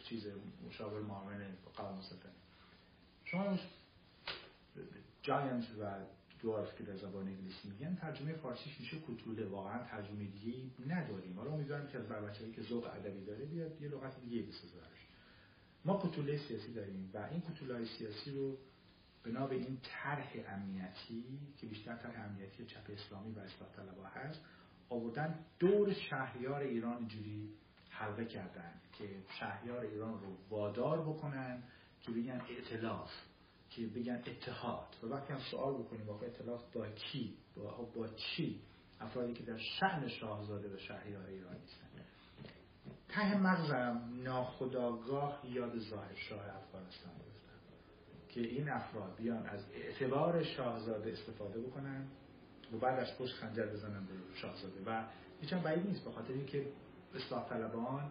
[0.05, 0.27] چیز
[0.69, 1.45] مشاور معاون
[1.77, 2.33] قوام سلطنه.
[3.25, 3.59] شما
[5.23, 5.95] جاینت و
[6.41, 11.37] دوارف که در زبان انگلیسی میگن ترجمه فارسیش میشه کتوله واقعا ترجمه دیگه نداریم.
[11.37, 14.87] حالا امیدوارم که از بر که ذوق ادبی داره بیاد یه لغت دیگه بسازه
[15.87, 18.59] ما کتوله سیاسی داریم و این کتوله سیاسی رو
[19.25, 21.25] بنا به این طرح امنیتی
[21.57, 24.41] که بیشتر طرح امنیتی چپ اسلامی و اصلاح طلبها هست
[24.89, 27.49] آوردن دور شهریار ایران جوری
[27.91, 29.05] حلقه کردن که
[29.39, 31.63] شهریار ایران رو وادار بکنن
[32.01, 33.11] که بگن ائتلاف
[33.77, 34.97] که بگن اتحاد.
[35.03, 38.61] و وقتی هم سوال بکنیم واقع اطلاف با کی؟ با, با چی؟
[39.01, 41.87] افرادی که در شعن شاهزاده و شهریار ایران نیستن.
[43.09, 47.59] ته مغزم ناخداگاه یاد ظاهر شاه افغانستان گفتم
[48.29, 52.07] که این افراد بیان از اعتبار شاهزاده استفاده بکنن
[52.73, 54.81] و بعد از پشت خنجر بزنن به شاهزاده.
[54.87, 55.05] و
[55.41, 56.67] هیچ هم بعید نیست به خاطر اینکه
[57.15, 58.11] اصلاح طلبان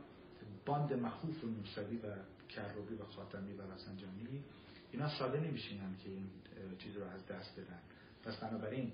[0.65, 2.15] باند مخوف و موسوی و
[2.49, 4.43] کروبی و خاتمی و رفسنجانی
[4.91, 6.29] اینا ساده نمیشینن که این
[6.77, 7.79] چیز رو از دست بدن.
[8.23, 8.91] پس بنابراین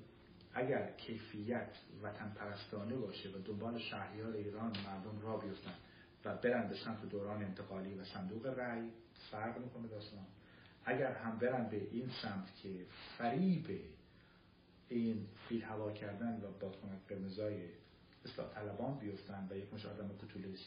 [0.54, 1.70] اگر کیفیت
[2.04, 5.74] وطن پرستانه باشه و دنبال شهریار ایران مردم را بیفتن
[6.26, 8.90] و برن به سمت دوران انتقالی و صندوق رأی
[9.32, 10.26] فرق می‌کنه داستان.
[10.86, 12.86] اگر هم برن به این سمت که
[13.18, 13.82] فریب
[14.90, 17.70] این فیل هوا کردن و بادکنک قرمزای
[18.26, 20.10] اصلاح طلبان بیفتن و یک مشت آدم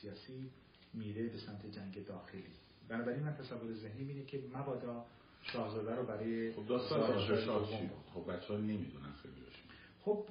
[0.00, 0.50] سیاسی
[0.94, 2.44] میره به سمت جنگ داخلی.
[2.88, 5.04] بنابراین من تصور ذهنی اینه که مبادا
[5.42, 7.66] شاهزاده رو برای خب داستان شاه
[8.14, 9.44] خب بچه ها نمی‌دونن خیلی
[10.04, 10.26] خب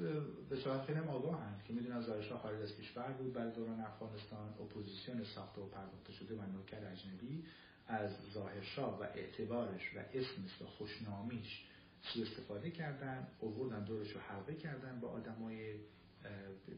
[0.49, 3.33] به صورت خیلی هم که می‌دونن ظاهرشاه خارج از کشور بود.
[3.33, 7.43] برای دوران افغانستان اپوزیسیون ساخته و پرداخته شده و نوکر اجنبی
[7.87, 11.65] از ظاهرشاه و اعتبارش و اسمش و خوشنامیش
[12.01, 15.75] سو استفاده کردن اووردن دورش رو حلقه کردن با آدمای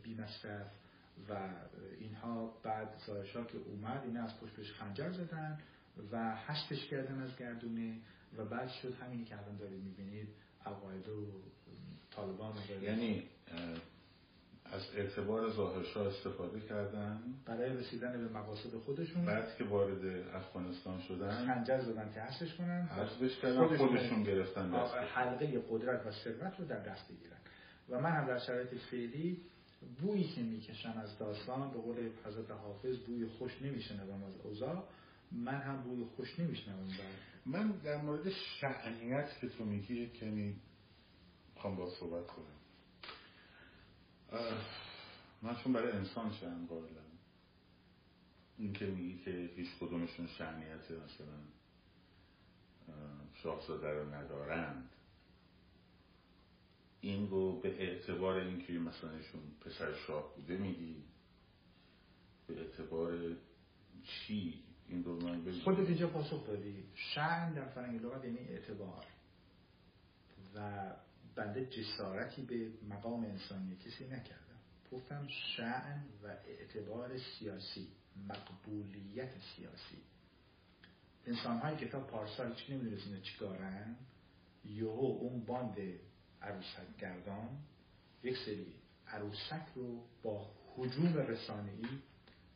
[0.04, 0.68] بیمصرف
[1.30, 1.49] و
[1.99, 5.60] اینها بعد زارشاه که اومد اینا از پشت خنجر زدن
[6.12, 7.97] و هشتش کردن از گردونه
[8.38, 10.28] و بعد شد همینی که الان دارید می‌بینید
[10.65, 11.25] القاعده و
[12.12, 13.23] طالبان یعنی
[14.65, 17.19] از اعتبار ظاهرشاه استفاده کردن.
[17.45, 19.25] برای رسیدن به مقاصد خودشون.
[19.25, 21.45] بعد که وارد افغانستان شدن.
[21.45, 22.88] خنجر زدن که حسش کنن.
[22.88, 27.38] حسش کردن خودشون, خودشون گرفتن دست حلقه قدرت و ثروت رو در دست بگیرن
[27.89, 29.41] و من هم در شرایط فعلی
[30.02, 34.84] بویی که می‌کشم از داستان به قول حضرت حافظ بوی خوش نمیشنوم از اوضاع.
[35.32, 36.88] من هم بوی خوش نمیشنوم
[37.46, 40.56] من در مورد شعنیت که تو میگی کمی
[41.56, 42.46] خوام با صحبت کنم.
[45.42, 47.06] من چون برای انسان شعن قائلم.
[48.58, 51.40] این که میگی که هیچ کدومشون شعنیت مثلا
[53.34, 54.90] شاهزاده رو ندارند.
[57.06, 61.04] این رو به اعتبار اینکه مثلا ایشون پسر شاه بوده میگی؟
[62.48, 63.36] به اعتبار
[64.04, 66.84] چی این رو من بگیم خودت اینجا پاسخ دادی.
[66.96, 69.06] شعن در فرنگ لغت یعنی اعتبار.
[70.56, 70.91] و
[71.36, 74.60] بنده جسارتی به مقام انسانی کسی نکردم.
[74.91, 77.88] گفتم شعن و اعتبار سیاسی
[78.30, 79.98] مقبولیت سیاسی.
[81.26, 83.96] انسان های کتاب پارسال چی نمی‌دونست اینا چیکارن
[84.65, 85.78] یهو اون باند
[86.45, 87.49] عروسک گردان
[88.23, 88.73] یک سری
[89.08, 91.86] عروسک رو با حجوم رسانه‌ای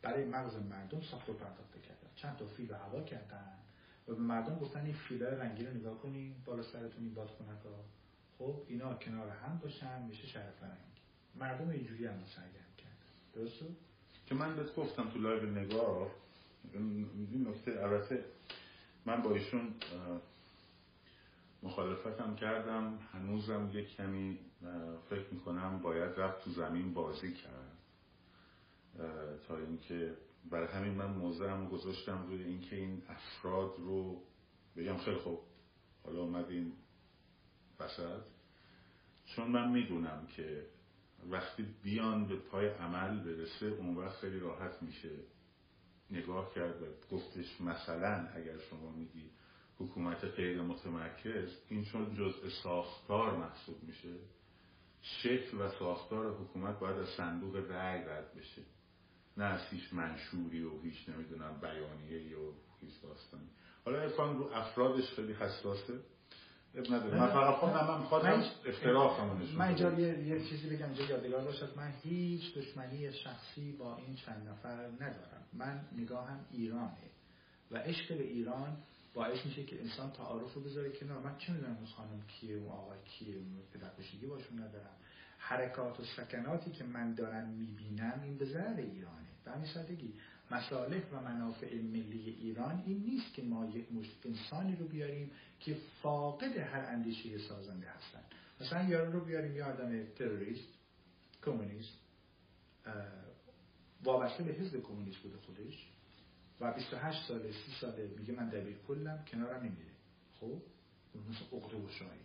[0.02, 2.10] برای مغز مردم ساخت و پرداخته کردن.
[2.16, 3.58] چند تا فیل رو هوا کردن
[4.08, 7.84] و به مردم گفتن این فیلای رنگی رو نگاه کنین بالا سرتون این بادکنک ها
[8.38, 10.90] خب اینا کنار هم باشن میشه شهر فرنگ
[11.34, 13.34] مردم اینجوری هم سرگرم کردن.
[13.34, 13.66] درسته؟
[14.26, 16.10] که من بهت گفتم تو live نگاه
[16.74, 18.24] این نکته البته
[19.06, 19.74] من با ایشون
[21.62, 22.98] مخالفتم کردم.
[23.12, 24.38] هنوزم یک کمی
[25.10, 27.78] فکر می‌کنم باید رفت تو زمین بازی کرد.
[29.48, 30.16] تا اینکه
[30.50, 34.22] برای همین من موضعم گذاشتم روی اینکه این افراد رو
[34.76, 35.40] بگم خیلی خوب
[36.04, 36.72] حالا اومدین
[37.80, 38.22] وسط.
[39.24, 40.66] چون من می‌دونم که
[41.30, 45.10] وقتی بیان به پای عمل برسه اون وقت خیلی راحت میشه
[46.10, 49.30] نگاه کرد و گفتش مثلا اگر شما میگی
[49.80, 54.14] حکومت غیر متمرکز این چون جزء ساختار محسوب میشه
[55.02, 58.62] شکل و ساختار حکومت باید از صندوق رأی رد بشه.
[59.36, 63.48] نه از هیچ منشوری و هیچ نمی‌دونم بیانیه و هیچ داستانی.
[63.84, 65.94] حالا ارفان رو افرادش خیلی حساسه.
[66.74, 67.20] نداره.
[67.20, 69.92] من فقط خودم من من اینجا.
[69.92, 71.76] یه, یه چیزی بگم اینجا یادگار باشد.
[71.76, 75.46] من هیچ دشمنی شخصی با این چند نفر ندارم.
[75.52, 77.10] من نگاهم ایرانه
[77.70, 78.76] و عشق به ایران
[79.14, 81.22] باعث میشه که انسان تعارف رو بذاره کنار.
[81.22, 84.96] من چه می‌دونم اون خانم کیه اون آقا کیه اون پدرکشگی باشون ندارم.
[85.38, 89.26] حرکات و سکناتی که من دارم می‌بینم این به ضرر ایرانه.
[89.44, 90.14] به همین سادگی
[90.50, 95.30] مصالح و منافع ملی ایران این نیست که ما یک مشت انسانی رو بیاریم
[95.60, 98.20] که فاقد هر اندیشه سازنده هستن.
[98.60, 100.68] مثلا یارو رو بیاریم یه آدم تروریست
[101.44, 101.92] کمونیست
[104.04, 105.88] وابسته به حزب کمونیست بوده خودش.
[106.60, 109.90] و 28 ساله 30 ساله میگه من دبیر کلم کنارم نمیره.
[110.40, 110.62] خب؟
[111.30, 112.20] مثل عقده و شاهی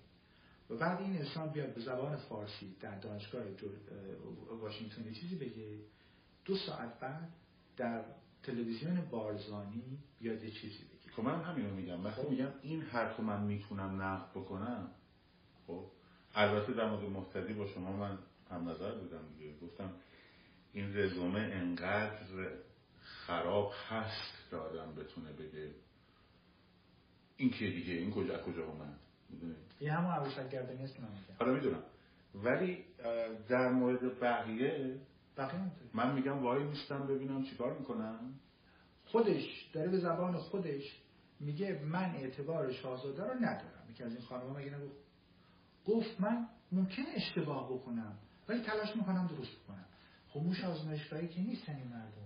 [0.70, 3.44] و بعد این انسان بیاد به زبان فارسی در دانشگاه
[4.62, 5.80] واشنگتن چیزی بگه.
[6.46, 7.30] دو ساعت بعد
[7.78, 8.04] در
[8.44, 11.12] تلویزیون بارزانی بیاد یه چیزی بگه.
[11.16, 12.06] خب من همین رو میگم.
[12.06, 12.30] وقتی خب.
[12.30, 14.92] میگم این حرف من می‌تونم نقد بکنم.
[15.68, 15.86] خب؟
[16.36, 18.18] البته در مورد مفتدی با شما من
[18.52, 19.58] هم نظر بودم دیگه.
[19.60, 19.92] گفتم
[20.74, 22.20] این رزومه انقدر
[23.28, 25.72] خراب هست که آدم بتونه بگه
[27.38, 28.98] این که دیگه؟ این کجا کجا اومد؟
[29.80, 31.36] این همون عروسک گردنی است که من میگم.
[31.40, 31.84] حالا می‌دونم.
[32.36, 32.86] ولی
[33.50, 35.00] در مورد بقیه
[35.38, 35.72] بقیه.
[35.94, 38.20] من میگم وای نیستم ببینم چیکار می‌کنم.
[39.06, 41.02] خودش داره به زبان خودش
[41.40, 43.88] میگه من اعتبار شاهزاده رو ندارم.
[43.90, 44.96] یکی از این خانم‌ها مگه نگفت
[45.86, 48.18] گفت من ممکنه اشتباه بکنم
[48.50, 49.86] ولی تلاش می‌کنم درست بکنم.
[50.30, 52.25] خب موش آزمایشگاهی که نیستن این مردم.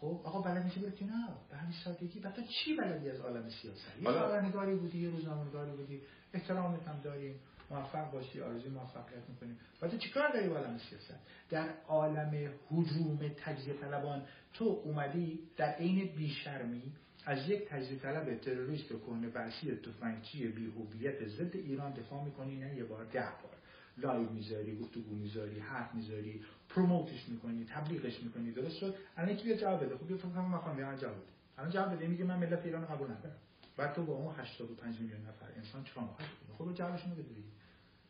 [0.00, 2.20] خب آقا بلد نیستی بری نه به همین سادگی.
[2.20, 6.00] بعد چی بلدی از عالم سیاست یه خبرنگاری بودی یه روزنامه‌نگاری بودی.
[6.34, 7.34] احترامت هم داریم.
[7.70, 9.58] موفق باشی آرزوی موفقیت می‌کنیم.
[9.82, 11.14] و تو چیکار داری عالم سیاست
[11.50, 12.34] در عالم
[12.70, 14.22] هجوم تجزیه طلبان
[14.52, 16.92] تو اومدی در عین بیشرمی
[17.26, 22.56] از یک تجزیه طلب تروریست کهنه برسی تفنگچی بیهویت ضد ایران دفاع می‌کنی.
[22.56, 23.56] نه یه بار ده بار.
[23.96, 26.42] live می‌ذاری گفتگو می‌ذاری حرف می‌ذاری.
[26.68, 29.96] promote ش می‌کنی تبلیغش می‌کنی درست شد؟ الان یکی بیا جواب بده.
[29.96, 31.32] خب بیا فکر کنم بیان جواب بده.
[31.58, 32.06] الان جواب بده.
[32.06, 33.36] میگه من ملت ایران قبول ندارم.
[33.76, 37.48] بعد تو با اون 85 میلیون نفر انسان چیکار می‌خوای خب جوابشون بده دیگه.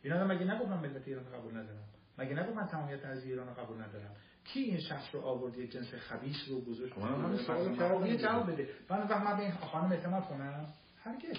[0.03, 1.85] اینا رو مگه نگفت من ملت ایران قبول ندارم؟
[2.19, 4.11] مگه نگفت من تمامیت ارضی ایران قبول ندارم؟
[4.45, 8.13] کی این شخص رو آورد؟ یه جنس خبیث رو گذاشت خب من خب کردم یه
[8.13, 8.23] دیگه.
[8.29, 8.69] جواب بده.
[8.91, 10.67] من وقت من به این خانم اعتماد کنم.
[11.05, 11.37] هرگز.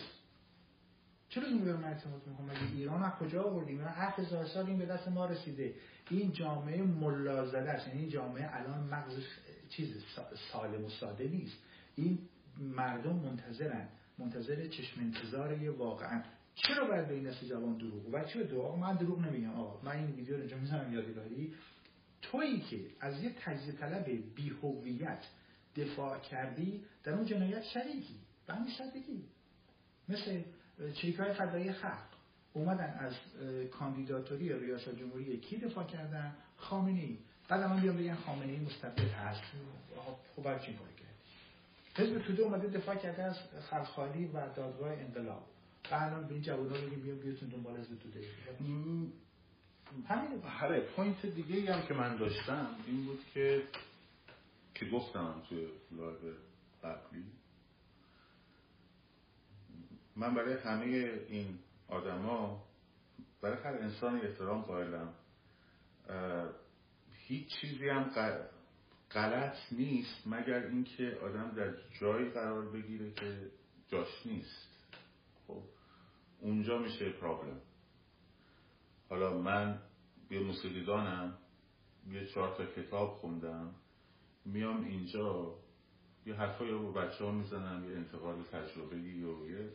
[1.30, 4.66] چرا این به من اعتماد می‌کنم؟ مگه ایران از کجا آوردیم؟ ایران هفت هزار سال
[4.66, 5.74] این به دست ما رسیده.
[6.10, 7.88] این جامعه ملازده است.
[7.88, 9.26] یعنی جامعه الان مغزش
[9.70, 11.58] چیز سا- سالم و ساده نیست.
[11.96, 12.20] این
[12.58, 13.88] مردم منتظرن.
[14.18, 16.24] منتظر چشم انتظار یه واقعا.
[16.56, 19.54] چرا باید به این نسل جوان دروغ و چه دروغ من دروغ نمیگم.
[19.54, 21.54] آقا من این ویدیو رو اینجا می‌ذارم یادگاری
[22.22, 24.06] تویی که از یه تجزیه طلب
[24.36, 25.26] بیهویت
[25.76, 28.16] دفاع کردی در اون جنایت شریکی.
[28.48, 28.72] به همین
[30.10, 30.42] مثل
[30.94, 32.10] چریک های فدایی خلق
[32.54, 33.14] اومدن از
[33.72, 37.18] کاندیداتوری ریاست جمهوری کی دفاع کردن خامنه ای
[37.48, 39.42] بعد من بیام بگن خامنه ای مستبد هست.
[40.36, 41.10] خب برای چی کار کرد
[41.96, 43.38] حزب توده اومده دفاع کرده از
[43.70, 45.44] خلخالی و دادگاه انقلاب.
[45.92, 48.20] الان به این جوونا بگیم بیام بیاتون دنبال حزب توده.
[50.08, 50.42] همین.
[50.62, 53.64] آره point دیگه هم که من داشتم این بود که
[54.74, 56.34] که گفتم توی لایو
[56.84, 57.24] قبلی
[60.20, 60.86] من برای همه
[61.30, 62.64] این آدما
[63.42, 65.14] برای هر انسانی احترام قائلم.
[67.12, 68.10] هیچ چیزی هم
[69.12, 73.52] غلط نیست مگر اینکه آدم در جایی قرار بگیره که
[73.88, 74.70] جاش نیست.
[75.48, 75.62] خب
[76.40, 77.62] اونجا میشه پرابلم
[79.10, 79.82] حالا من
[80.32, 81.38] یه موسیقیدانم
[82.12, 83.76] یه چهار تا کتاب خوندم
[84.46, 85.56] میام اینجا
[86.26, 89.70] یه حرفایی رو با بچه ها می‌زنم یه انتقال تجربه و یه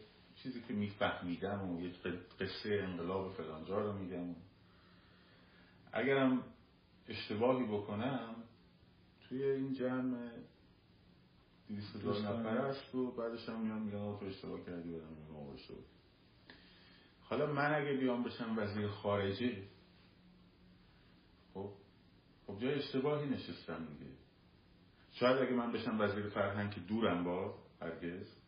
[0.45, 1.93] چیزی که میفهمیدم و یه
[2.41, 4.35] قصه انقلاب فلانجا رو میگم
[5.93, 6.43] اگرم
[7.09, 8.35] اشتباهی بکنم
[9.29, 10.31] توی این جمع
[11.69, 12.19] دیویست هزار.
[12.19, 15.85] نفر است و بعدش هم میان میگن تو اشتباه کردی بدم میگم کردی.
[17.21, 19.63] حالا من اگه بیام بشم وزیر خارجه
[21.55, 21.73] خب
[22.47, 24.11] خب جای اشتباهی نشستم دیگه
[25.13, 28.44] شاید اگه من بشم وزیر فرهنگ که دورم با هرگز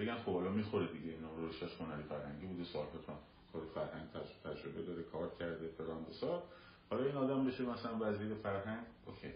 [0.00, 3.18] بگن خب حالا می‌خوره دیگه اینا رو رشتش هنری فرهنگی بوده سالها تا
[3.52, 6.42] کار فرهنگ تج- تجربه داره کار کرده فلان بسار
[6.90, 9.32] حالا این آدم بشه مثلا وزیر فرهنگ اوکی.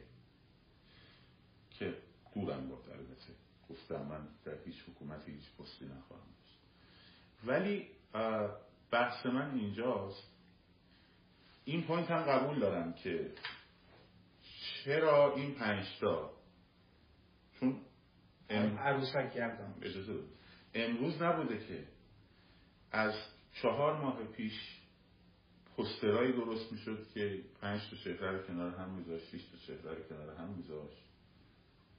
[1.70, 1.94] که
[2.34, 3.32] دورم بود البته
[3.70, 6.58] گفتم من در هیچ حکومتی هیچ پستی نخواهم داشت.
[7.44, 7.88] ولی
[8.90, 10.30] بحث من اینجاست.
[11.64, 13.32] این point هم قبول دارم که
[14.84, 16.30] چرا این پنجتا؟
[17.60, 17.80] چون
[18.78, 20.12] عروسک گردان اجازه
[20.74, 21.84] امروز نبوده که
[22.92, 23.14] از
[23.62, 24.80] چهار ماه پیش
[25.76, 30.02] پسترهایی درست می‌شد که پنج تا چهره رو کنار هم میذاشت شیش تا چهره رو
[30.08, 31.04] کنار هم میذاشت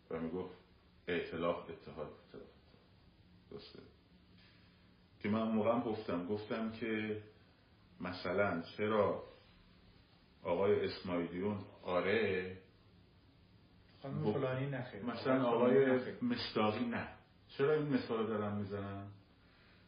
[0.10, 0.58] و می‌گفت
[1.08, 2.48] ائتلاف اتحاد اتحاد.
[3.52, 3.80] درسته؟
[5.20, 7.22] که من موقع گفتم گفتم که
[8.02, 9.24] مثلا چرا
[10.44, 12.58] آقای اسماعیلیون آره
[14.02, 15.06] فلانی نخیر.
[15.06, 17.15] مثلا آقای مستاقی نه.
[17.58, 19.12] چرا این مثال دارم می‌زنم؟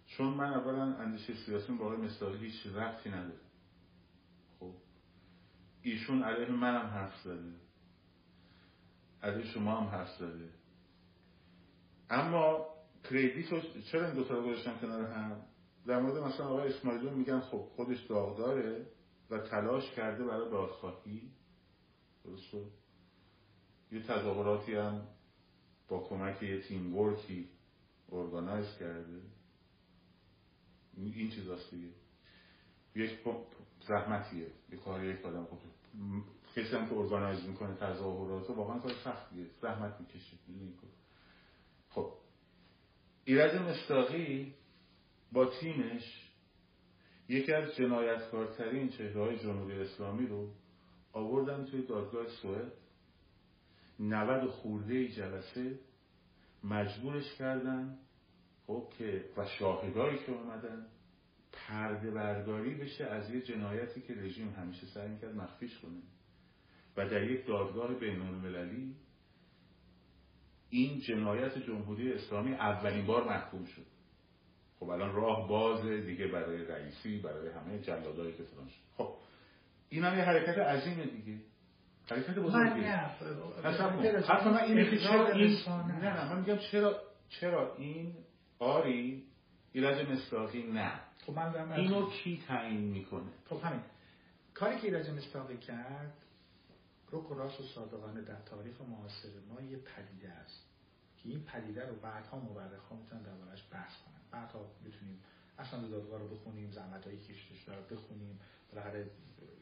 [0.08, 3.40] چون من اولا اندیشه سیاسی با آقای مستاقی هیچ رفتی نداره.
[4.60, 4.74] خب.
[5.82, 7.54] ایشون علیه منم حرف زده.
[9.24, 10.50] علیه شما هم حرف زده.
[12.10, 12.66] اما
[13.04, 13.50] کردیت
[13.92, 15.42] چرا این دوتا رو گذاشتم کنار هم؟
[15.88, 18.86] در مورد مثلا آقای اسماعیلیون میگن خب خودش داغداره
[19.30, 21.32] و تلاش کرده برای دادخواهی.
[22.24, 22.64] درسته؟
[23.92, 25.08] یه تظاهراتی هم
[25.88, 27.50] با کمک یه تیم ورکی
[28.12, 29.22] ارگانایز کرده.
[30.98, 31.90] این چیز دیگه
[32.96, 33.20] یک
[33.88, 34.48] زحمتیه.
[34.72, 35.60] یه کاری یک آدم خود
[36.56, 39.46] کسی هم که ارگانایز می‌کنه تظاهرات واقعا کار سختیه.
[39.62, 40.38] زحمت می‌کشه.
[41.90, 42.14] خب.
[43.26, 44.54] ایرج مستاقی
[45.32, 46.32] با تیمش
[47.30, 50.52] یکی از جنایتکارترین چهره های جمهوری اسلامی رو
[51.14, 52.72] آوردن توی دادگاه سوئد.
[54.00, 55.80] 90 خورده جلسه
[56.64, 57.98] مجبورش کردن.
[58.68, 60.86] خب که و شاهدایی که اومدن.
[61.52, 66.02] پرده برداری بشه از یه جنایتی که رژیم همیشه سعی می‌کرد مخفیش کنه.
[66.98, 68.96] و در یک دادگاه بین المللی
[70.70, 73.86] این جنایت جمهوری اسلامی اولین بار محکوم شد.
[74.80, 79.16] خب الان راه باز دیگه برای رئیسی برای همه جلادایی که فلان شد خب
[79.90, 81.40] این هم یه حرکت عظیمه دیگه.
[82.16, 82.82] حرکت بزرگی
[84.28, 88.14] حتی من اینه که چرا این نه نه من میگم چرا چرا این
[88.60, 89.24] آری
[89.74, 90.92] ایرج مصداقی نه.
[91.26, 93.82] خب من اینو کی تعیین می‌کنه؟ خب همین.
[94.54, 96.14] کاری که ایرج مصداقی کرد
[97.12, 100.68] رو راست و صادقانه در تاریخ معاصر ما یه پدیده است
[101.18, 104.22] که این پدیده رو بعدها مورخ می‌تونن دربارش بحث کنن.
[104.32, 105.20] بعدها می‌تونیم
[105.60, 108.40] اصلا دادگاه رو بخونیم زحمت هایی کشتش داره بخونیم
[108.72, 109.10] بالاخره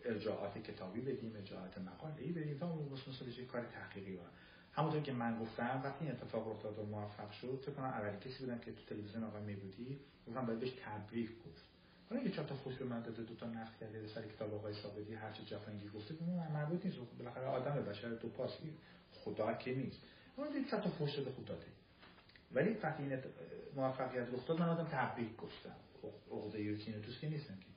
[0.06, 4.26] ارجاعات کتابی بدیم ارجاعات مقاله ای بدیم تا اون مثلا کار تحقیقی بود
[4.74, 8.40] همونطور که من گفتم وقتی این اتفاق افتاد و موفق شد فکر کنم اولی کسی
[8.40, 11.64] بودم که تو تلویزیون آقای میبودی گفتم باید بهش تبریک گفت.
[12.10, 14.74] حالا اینکه چهار تا خوش به من داده دو تا نقد کرده سر کتاب آقای
[14.74, 16.98] ثابتی هر چه جفنگی گفته من مربوط نیست.
[17.20, 18.74] بالاخره آدم بشر دو پاسی
[19.14, 20.00] خدا که نیست.
[20.36, 21.66] اون دید تا فوش داده خود داده.
[22.52, 23.20] ولی وقتی این
[23.76, 25.76] موفقیت رخ داد من آدم تبریک گفتم.
[26.32, 27.75] عقده یوتینتوس که نیستم که.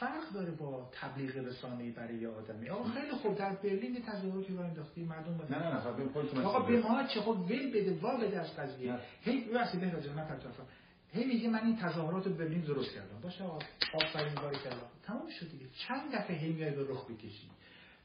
[0.00, 4.60] فرق داره با تبلیغ رسانه‌ای برای یه آدمی؟ آقا خیلی خوب در برلین تظاهراتی رو
[4.60, 8.40] انداختی مردم نه نه نه خب آقا به ما چه خب ول بده وا بده
[8.40, 8.98] از قضیه.
[9.20, 10.26] هی واسه به راجع من
[11.12, 13.20] هی میگه من این تظاهرات برلین درست کردم.
[13.22, 13.58] باشه آقا
[13.94, 15.66] آفرین کاری کردم تمام شد دیگه.
[15.88, 17.50] چند دفعه هی میاد به رخ بکشی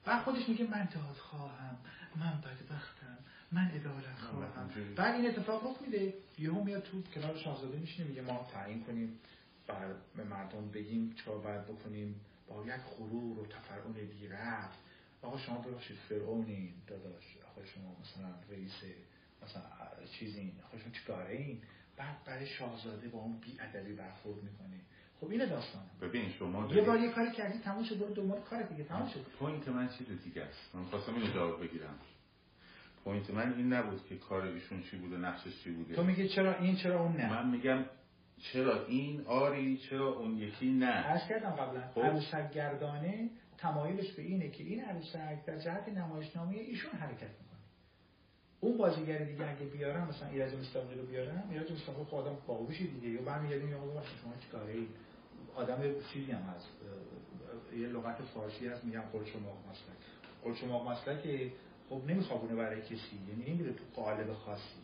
[0.06, 1.78] بعد خودش میگه من اتحاد خواهم
[2.16, 3.18] من بدبختم
[3.52, 4.70] من عدالت خواهم.
[4.96, 6.14] بعد این اتفاق رخ میده.
[6.40, 9.20] یهو میاد تو کنار شاهزاده میشینه میگه ما تعیین کنیم.
[9.68, 14.80] بر به مردم بگیم چرا باید بکنیم؟ با یک غرور و تفرعون بی رفت
[15.22, 17.38] آقا شما ببخشید فرعونین داداش.
[17.52, 18.72] آقا شما مثلا رئیس
[19.44, 19.62] مثلا
[20.20, 20.52] چیزین.
[20.68, 21.62] آقا شما چیکاره این
[21.98, 24.78] بعد برای شاهزاده با اون بی ادبی برخورد می‌کنه
[25.22, 25.82] خب اینه داستان.
[26.02, 29.26] ببین شما یه بار یه کاری کردی تموم شد برو دوباره کار دیگه تموم شد.
[29.40, 31.96] point من چیز دیگه؟ است من خواستم اینو جواب بگیرم.
[33.04, 35.96] point من این نبود که کار ایشون چی بوده نقشش چی بوده.
[35.96, 37.86] تو میگی چرا این چرا اون نه؟ من میگم
[38.42, 42.02] چرا این آری چرا اون یکی نه؟ عرض کردم قبلا خب.
[42.02, 47.60] عروسک گردانه تمایلش به اینه که این عروسک در جهت نمایشنامه ایشون حرکت می‌کنه.
[48.60, 52.88] اون بازیگر دیگه اگه بیارم مثلا ایرج مستقلی رو بیارم ایرج مستقلی خود آدم باهوشی
[52.88, 53.10] دیگه.
[53.10, 54.88] یا برمیگردیم یا آقا شما چیکاره ای؟
[55.56, 55.78] آدم
[56.14, 56.68] چیزی هم هست.
[57.78, 60.02] یه لغت فارسی هست میگم قلچماق مسلک.
[60.44, 61.52] قلچماق مسلک
[61.90, 64.80] خب نمیخوابونه برای کسی یعنی نمیره تو قالب خاصی.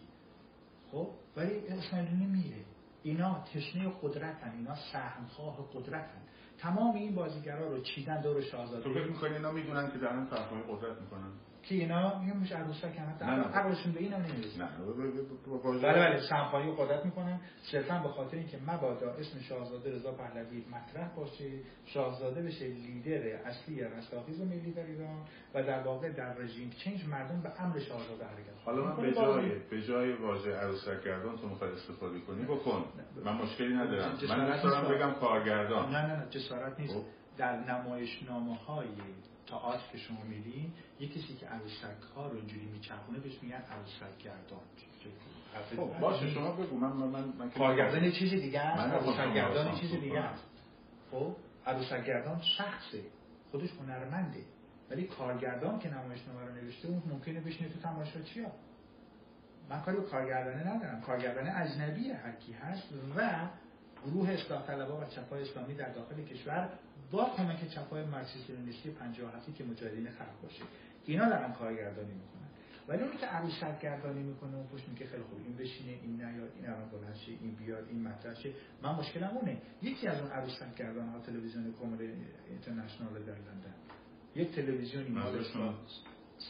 [0.91, 2.55] خب ولی اسماعیلی نمیره.
[3.04, 6.22] اینا تشنه قدرتن اینا سهمخواه قدرتن.
[6.58, 10.62] تمام این بازیگرا رو چیدن دور شاهزاده تو فکر می‌کنی اینا می‌دونن که دارن سهمخواه
[10.62, 11.32] قدرت می‌کنن؟
[11.70, 14.63] که اینا میگن مش عروسک هم عقلشون به اینم نمی‌رسه
[15.82, 17.39] بله بله سمخواهی قدرت می‌کنن.
[17.72, 21.49] صرفا به خاطر اینکه مبادا اسم شاهزاده رضا پهلوی مطرح باشه
[21.86, 27.41] شاهزاده بشه لیدر اصلی رستاخیز ملی در ایران و در واقع در رژیم چنج مردم
[27.41, 31.72] به امر شاهزاده حرکت حالا من به جای به جای واژه عروسک گردان تو می‌خوای
[31.72, 32.86] استفاده کنی بکن.
[33.26, 34.18] من مشکلی ندارم.
[34.30, 35.89] من نمی‌تونم بگم کارگردان.
[35.89, 36.93] نه نه نه جسارت نیست.
[36.93, 37.03] خب.
[37.38, 38.88] در نمایشنامه های
[39.48, 44.24] تئاتر که شما میبین یه کسی که عروسک ها رو اینجوری میچرخونه بهش میگن عروسک
[44.24, 44.60] گردان
[45.76, 46.78] خب باشه شما بگو.
[46.78, 48.93] من من من کارگردان یه چیز دیگه است.
[48.93, 50.43] عروسک گردان چیز دیگه است.
[51.12, 51.36] خب
[51.66, 53.02] عروسک گردان شخصه.
[53.52, 54.39] خودش هنرمنده.
[54.91, 58.52] ولی کارگردان که نمایشنامه رو نوشته اون ممکنه بشینه تو تماشاچی‌ها
[59.70, 61.02] من کاری به کارگردانه ندارم.
[61.02, 63.48] کارگردان اجنبی هر کی هست و
[64.06, 66.70] گروه اصلاح طلبها و چپای اسلامی در داخل کشور
[67.12, 70.64] با کمک چپای مارکسیست لنینیستی 57 که مجاهدین خلق باشه.
[71.05, 72.47] اینا دارن کارگردانی می‌کنن.
[72.88, 76.51] ولی اونی که عروسک گردانی می‌کنه اون پشت میگه خیلی خوب این بشینه این نیاد
[76.55, 78.53] این الان بلند شه این بیاد این مطرح شه.
[78.84, 79.62] من مشکلم اونه.
[79.82, 82.01] یکی از اون عروسک گردان ها تلویزیون کمر
[82.49, 83.76] اینترنشنال در لندن.
[84.36, 85.43] یک تلویزیونی مال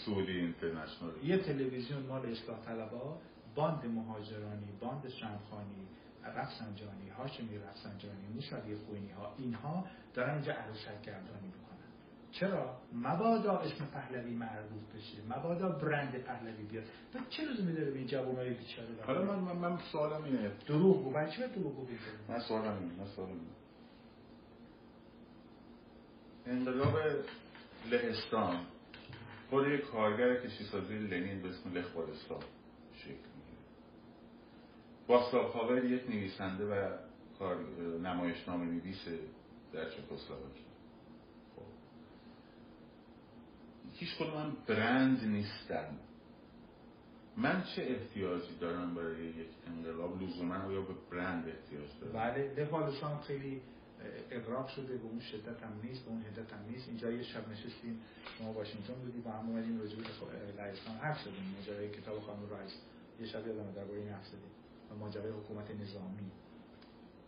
[0.06, 1.12] سعودی اینترنشنال.
[1.24, 3.22] یه تلویزیون مال اصلاح طلبا
[3.56, 5.88] باند مهاجرانی باند شمخانی
[6.36, 11.68] رفسنجانی هاشمی رفسنجانی موسوی خوینی ها اینها دارن اینجا عروسک گردانی می‌کنن.
[12.32, 15.38] چرا؟ مبادا اسم پهلوی معروف بشه.
[15.38, 16.84] مبادا برند پهلوی بیاد.
[17.14, 20.52] تو چه لزومی داره به این جوانای بیچاره حالا من من, من سوالم اینه.
[20.68, 21.88] دروغ گو برای چی دروغ گو
[22.30, 23.58] من سوالم اینه من سوالم اینه.
[26.46, 26.96] انقلاب
[27.92, 28.60] لهستان
[29.50, 31.96] خود یک کارگر کشیسازی لنین به اسم لخ
[35.08, 36.98] واستاف هاور یک نویسنده و
[37.40, 37.58] کار
[38.04, 39.08] نمایشنامه نویس
[39.74, 40.66] در چکسلواکی.
[41.56, 41.62] خب.
[43.94, 45.98] هیچ من برند نیستم
[47.38, 53.20] من چه احتیاجی دارم برای یک انقلاب؟ لزوما آیا به برند احتیاج دارم؟ بله لفالسان
[53.20, 53.62] خیلی
[54.32, 56.88] اقراق شده به اون شدت هم نیست به اون حدت هم نیست.
[56.88, 58.00] اینجا یه شب نشستیم
[58.42, 60.04] ما واشنگتن بودیم با هم اومدیم راجع به
[60.58, 61.56] لهستان حرف زدیم.
[61.58, 62.72] ماجرای کتاب خانم رایس
[63.20, 64.52] یه شب یادم درباره این حرف زدیم.
[64.52, 64.57] و
[64.96, 66.32] ماجرای حکومت نظامی.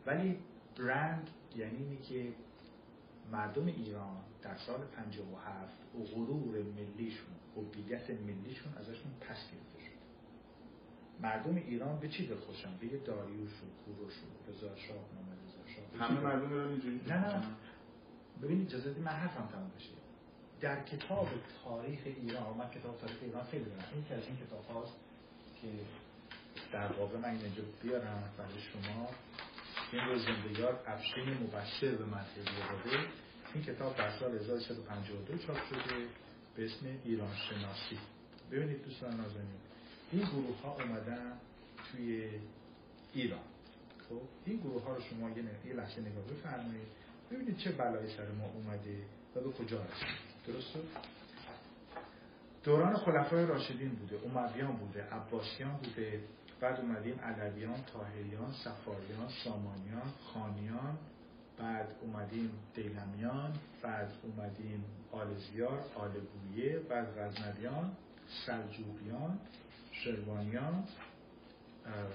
[0.05, 0.39] ولی
[0.77, 2.33] برند یعنی اینی که
[3.31, 9.99] مردم ایران در سال 57 و غرور ملیشون هویت ملیشون ازشون پس گرفته شد.
[11.21, 14.97] مردم ایران به چی دلخوشن به یه داریوش و کوروش و رضا شاه
[15.99, 17.43] همه مردم رو اینجوری نه نه.
[18.41, 19.89] ببینید اجازه من حرفم تموم بشه.
[20.61, 21.27] در کتاب
[21.63, 23.83] تاریخ ایران من کتاب تاریخ ایران خیلی دارم.
[23.93, 24.93] این که از این کتاب هاست
[25.61, 25.67] که
[26.71, 29.09] در واقع من اینجا بیارم برای شما.
[29.91, 33.05] این رو زندگیار افشین مبشر به من داده
[33.53, 36.07] این کتاب در سال 1352 چاپ شده
[36.55, 37.99] به اسم ایران شناسی.
[38.51, 39.59] ببینید دوستان نازنین
[40.11, 41.33] این گروه ها اومدن
[41.91, 42.29] توی
[43.13, 43.39] ایران.
[44.09, 46.87] خب این گروه ها رو شما یه, لحظه نگاه بفرمایید.
[47.31, 48.97] ببینید چه بلایی سر ما اومده
[49.35, 50.29] و به کجا رسید.
[50.47, 50.79] درسته
[52.63, 56.19] دوران خلفای راشدین بوده امویان بوده عباسیان بوده.
[56.61, 60.97] بعد اومدیم علویان تاهریان سفاریان سامانیان خانیان
[61.59, 67.91] بعد اومدیم دیلمیان بعد اومدیم آلزیار آلگویه بعد غزنویان
[68.45, 69.39] سلجوقیان
[69.91, 70.83] شروانیان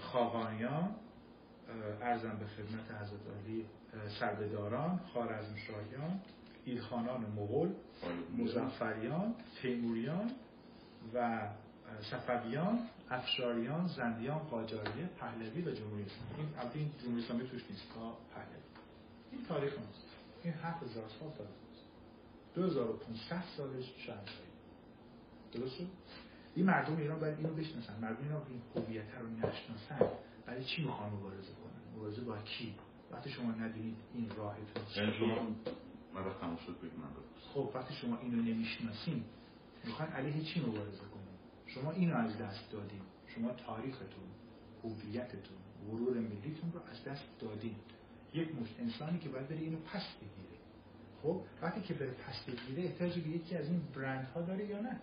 [0.01, 0.95] خاقانیان
[2.03, 3.67] ارزم به خدمت حضرت علی
[4.21, 6.21] سربداران خارزمشاهیان
[6.65, 7.73] ایلخانان مغول
[8.39, 10.31] مزفریان تیموریان
[11.15, 11.49] و
[12.11, 12.79] صفویان
[13.11, 16.35] افشاریان زندیان قاجاریه پهلوی و جمهوری اسلامی.
[16.39, 18.63] این البته این جمهوری اسلامی توش نیست تا پهلوی.
[19.33, 20.05] این تاریخ ماست
[20.45, 21.85] این 7000 سال تاریخ ماست
[22.55, 24.55] 2500 سالش شهرشاهی
[25.53, 25.77] درست
[26.55, 28.01] این مردم ایران باید اینو بشناسن.
[28.01, 30.11] مردم ایران این هویت رو نشناسن.
[30.47, 32.75] برای چی می‌خوان مبارزه کنن؟ مبارزه با کی؟
[33.11, 35.43] وقتی شما ندونید این راهتون یعنی شما
[36.15, 36.91] من شد بگم
[37.55, 39.25] خب وقتی شما اینو نمی‌شناسین
[39.85, 41.03] می‌خواین علیه چی مبارزه
[41.75, 43.01] شما اینو از دست دادین.
[43.27, 44.29] شما تاریختون
[44.85, 45.57] هویتتون
[45.91, 47.75] غرور ملیتون رو از دست دادین.
[48.35, 50.59] یک مشت انسانی که باید بره اینو پس بگیره.
[51.23, 54.81] خب وقتی که بره پس بگیره احتیاجی به یکی از این برند ها داره یا
[54.81, 55.01] نه؟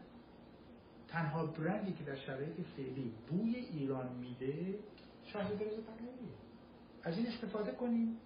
[1.07, 4.75] تنها برندی که در شرایط فعلی بوی ایران میده
[5.23, 6.35] شهر برز پهلویه
[7.03, 8.17] از این استفاده کنیم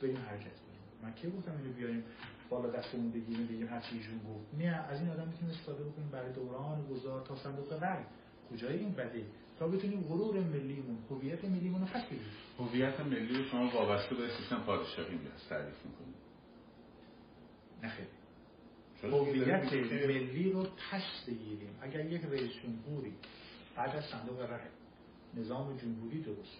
[0.00, 2.04] بریم حرکت کنیم من که گفتم اینو بیاریم؟
[2.50, 4.54] بالا دستمون بگیریم بگیم هر چیزشون گفت.
[4.54, 8.02] نه از این آدم می‌تونیم استفاده بکنیم برای دوران گذار تا صندوق رای
[8.52, 9.24] کجای این بده؟
[9.58, 12.26] تا بتونیم غرور ملیمون هویت ملیمون رو پس بگیریم
[12.58, 16.14] هویت ملی شما وابسته به سیستم پادشاهی میاد تعریف می‌کنیم
[17.82, 18.06] نخیر
[19.02, 21.78] هویت ملی رو پس بگیریم.
[21.80, 23.12] اگر یک رئیس جمهوری
[23.76, 24.60] بعد از صندوق رای
[25.34, 26.58] نظام جمهوری درست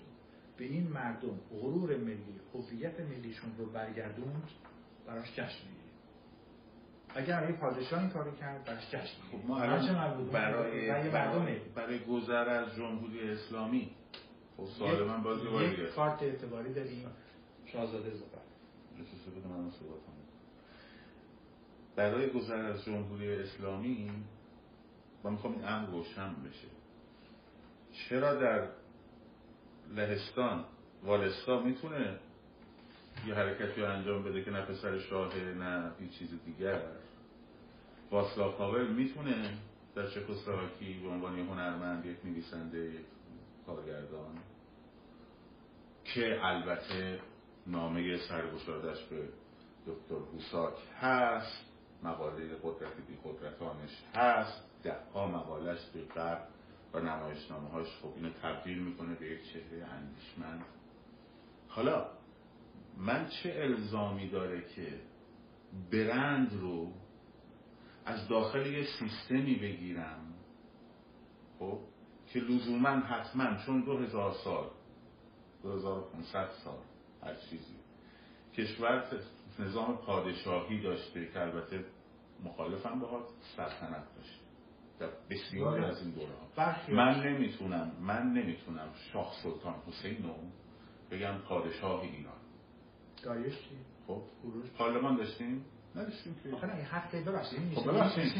[0.56, 4.48] به این مردم غرور ملی هویت ملیشون رو برگردوند
[5.06, 5.92] براش جشن می‌گیریم.
[7.14, 12.48] اگر یه پادشاه این کارو کرد براش جشن خب ما الان برای برای, برای گذر
[12.48, 13.90] از جمهوری اسلامی.
[14.56, 17.06] خب سوال من باز یک کارت اعتباری داریم.
[17.66, 18.46] شاهزاده زفر
[21.96, 24.10] برای گذر از جمهوری اسلامی
[25.24, 26.68] و می‌خوام این امر روشن بشه.
[27.92, 28.68] چرا در
[29.94, 30.64] لهستان
[31.04, 32.18] والستا می‌تونه
[33.26, 36.82] یه حرکتی انجام بده که نه پسر شاهه نه هیچ چیز دیگر.
[38.10, 39.58] واسلاف هاول می‌تونه
[39.94, 43.06] در چکسلواکی به عنوان هنرمند یک نویسنده یک
[43.66, 44.38] کارگردان
[46.04, 47.20] که البته
[47.66, 49.28] نامه سرگشادش به
[49.86, 51.64] دکتر هوساک هست
[52.02, 56.44] مقاله قدرت بی قدرتانش هست ده ها مقالش به قبل
[56.94, 60.64] و نمایشنامه هاش خب اینو تبدیل می‌کنه به یک چهره اندیشمند.
[61.68, 62.06] حالا
[62.96, 65.00] من چه الزامی داره که
[65.92, 66.92] برند رو
[68.04, 70.34] از داخل یه سیستمی بگیرم؟
[71.58, 71.78] خب
[72.32, 74.70] که لزوما حتما چون دو هزار سال
[75.62, 76.04] دو هزار
[76.64, 76.78] سال
[77.22, 77.76] هر چیزی.
[78.54, 79.04] کشور
[79.58, 81.84] نظام پادشاهی داشته که البته
[82.44, 83.24] مخالفم باهات
[83.56, 84.46] سلطنت داشته.
[84.98, 86.92] در بسیاری از این دوره ها.
[86.94, 90.34] من نمی‌تونم من نمی‌تونم شاه سلطان حسین رو
[91.10, 92.35] بگم پادشاه ایران.
[93.26, 94.22] داریش چی؟ خب.
[94.78, 95.64] پارلمان داشتیم؟
[95.96, 96.54] نداشتیم که.
[96.54, 98.32] آخه نه حرف ببخشید خب ببخشید.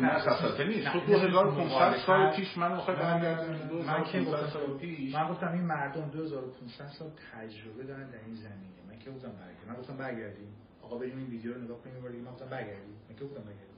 [0.00, 0.88] نه سفسطه نیست.
[0.92, 5.14] تو 2500 سال پیش من می‌خوای برگردم من که گفتم پیش.
[5.14, 8.80] من گفتم این مردم 2500 سال تجربه دارن در این زمینه.
[8.88, 9.68] من که گفتم برگردیم.
[9.68, 10.48] من گفتم برگردیم.
[10.82, 12.96] آقا بریم این ویدیو رو نگاه کنیم بریم من گفتم برگردیم.
[13.08, 13.76] من که گفتم برگردیم.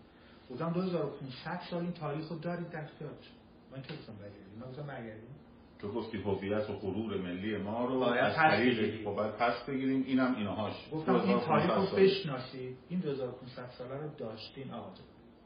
[0.51, 3.34] گفتم 2500 سال این تاریخ رو دارید در اختیارتون
[3.72, 4.59] من که گفتم برگردیم.
[4.61, 5.34] من گفتم برگردیم.
[5.81, 10.05] تو گفتی هویت و غرور ملی ما رو از طریق خب باید پس بگیریم.
[10.07, 12.76] اینم اینهاش گفتم این تاریخ رو بشناسید.
[12.89, 14.91] این 2500 ساله رو داشتین آقا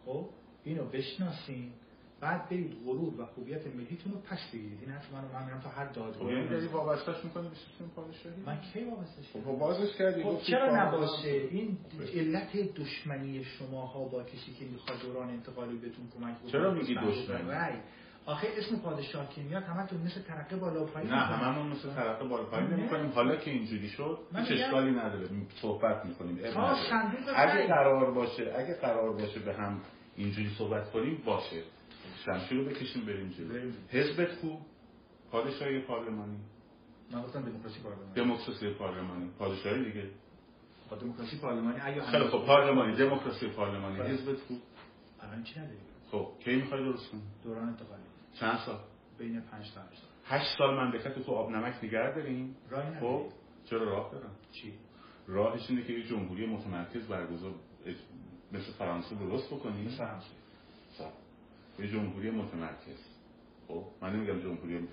[0.06, 0.28] خب؟
[0.64, 1.72] اینو بشناسین.
[2.20, 4.78] بعد برید غرور و هویت ملیتون رو پس بگیرید.
[4.80, 7.90] این حرف منو من میرم تا هر دادگاه خب یعنی داری وابستهش می‌کنی؟ به سیستم
[7.96, 11.78] پادشاهی من کی وابستهش خب بازش کردی خب چرا نباشه این
[12.14, 16.52] علت دشمنی شماها با کسی که می‌خواد دوران انتقالی بهتون کمک بکنه.
[16.52, 17.78] چرا میگی دشمنی؟
[18.26, 22.44] آخه اسم پادشاه که میاد همتون مثل ترقه بالا پایین نه هممون مثل ترقه بالا
[22.44, 25.28] پایین نمی‌کنیم حالا که اینجوری شد هیچ اشکالی نداره.
[25.62, 26.38] صحبت می‌کنیم.
[27.36, 29.80] اگه قرار باشه اگه قرار باشه به هم
[30.16, 31.62] اینجوری صحبت کنیم باشه.
[32.24, 33.70] شمشیر رو بکشیم بریم جلو.
[33.88, 34.58] حزبت کو؟
[35.30, 36.38] پادشاهی پارلمانی.
[37.12, 38.14] من گفتم دموکراسی پارلمانی.
[38.14, 39.30] دموکراسی پارلمانی.
[39.38, 40.06] پادشاهی دیگه.
[40.90, 41.80] با دموکراسی پارلمانی.
[41.80, 42.96] اگه خیلی خب پارلمانی.
[42.96, 44.00] دموکراسی پارلمانی.
[44.00, 44.54] حزبت کو؟
[45.22, 48.02] الان چی نداریم خب کی می‌خوای درست کنی؟ دوران انتقالی.
[48.34, 48.78] چند سال؟
[49.18, 52.56] بین 5 تا 8 سال 8 سال مملکت تو آب نمک نگه داریم.
[53.00, 53.26] خب
[53.64, 54.72] چرا راه دارم؟ چی؟
[55.26, 57.54] راهش اینه که یه جمهوری متمرکز برگزار
[58.52, 60.26] مثل فرانسه درست بکنی مثل فرانسه.
[61.78, 63.06] یه جمهوری متمرکز.
[63.68, 64.88] خب من نمیگم جمهوری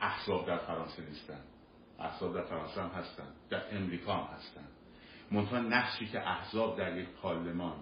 [0.00, 1.40] احزاب در فرانسه نیستن.
[1.98, 3.26] احزاب در فرانسه هم هستن.
[3.50, 4.64] در امریکا هم هستن.
[5.30, 7.76] منتها نقشی که احزاب در یک پارلمان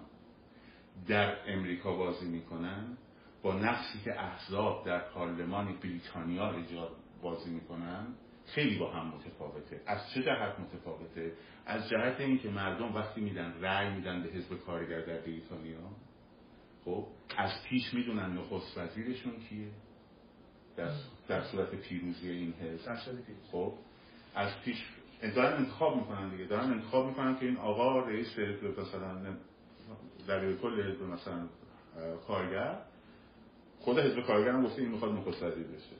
[1.07, 2.97] در امریکا بازی می‌کنن
[3.43, 8.07] با نقشی که احزاب در پارلمان بریتانیا ایجاد بازی می‌کنن
[8.45, 9.81] خیلی با هم متفاوته.
[9.85, 11.33] از چه جهت متفاوته؟
[11.65, 15.89] از جهت اینکه مردم وقتی میدن رأی میدن به حزب کارگر در بریتانیا
[16.85, 19.67] خب از پیش می‌دونن نخست وزیرشون کیه؟
[20.77, 20.91] در,
[21.27, 22.91] در صورت پیروزی این حزب.
[23.51, 23.73] خب
[24.35, 24.85] از پیش
[25.35, 26.45] دارن انتخاب می‌کنن دیگه.
[26.45, 28.39] دارن انتخاب می‌کنن که این آقا رئیس
[28.77, 29.35] مثلا
[30.27, 31.47] در کل حزب مثلا
[32.27, 32.81] کارگر
[33.79, 35.95] خود حزب کارگر هم گفته این می‌خواد نخست وزیر بشه.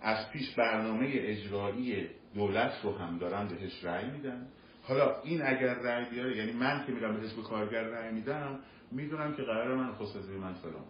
[0.00, 4.46] از پیش برنامه اجرایی دولت رو هم دارن بهش رأی میدن.
[4.82, 8.58] حالا این اگر رأی بیاره یعنی من که میرم به حزب کارگر رأی میدم
[8.90, 10.84] می‌دونم که قرار من نخست وزیر من فلان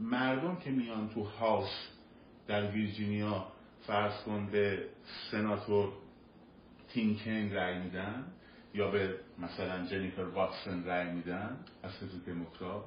[0.00, 1.88] مردم که میان تو هاوس
[2.46, 3.46] در ویرجینیا
[3.86, 4.84] فرض کن به
[5.30, 5.92] سناتور
[6.88, 8.24] تینکن رأی میدن
[8.74, 12.84] یا به مثلا جنیفر واتسون رأی میدن از حزب دموکرات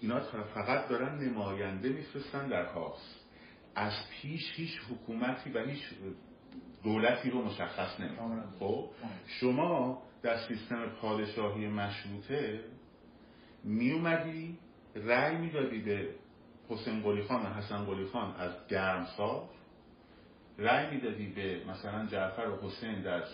[0.00, 0.20] اینا
[0.54, 3.16] فقط دارن نماینده میفرستن در هاوس
[3.74, 5.82] از پیش هیچ حکومتی و هیچ
[6.84, 8.90] دولتی رو مشخص نمی‌کنن خب؟
[9.26, 12.60] شما در سیستم پادشاهی مشروطه
[13.64, 14.58] می اومدی
[14.94, 16.08] رأی می‌دادی به
[16.68, 19.48] حسین قلی خان و حسن قلی خان از گرمسار
[20.58, 23.24] رأی می‌دادی به مثلا جعفر و حسین در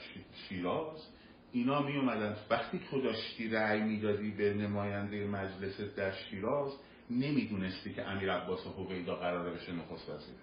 [0.49, 1.09] شیراز.
[1.53, 2.37] اینا می اومدن.
[2.51, 6.73] وقتی تو داشتی رأی می‌دادی به نماینده مجلس در شیراز
[7.11, 10.35] نمی‌دونستی که امیر عباس هویدا قراره بشه نخست وزیر.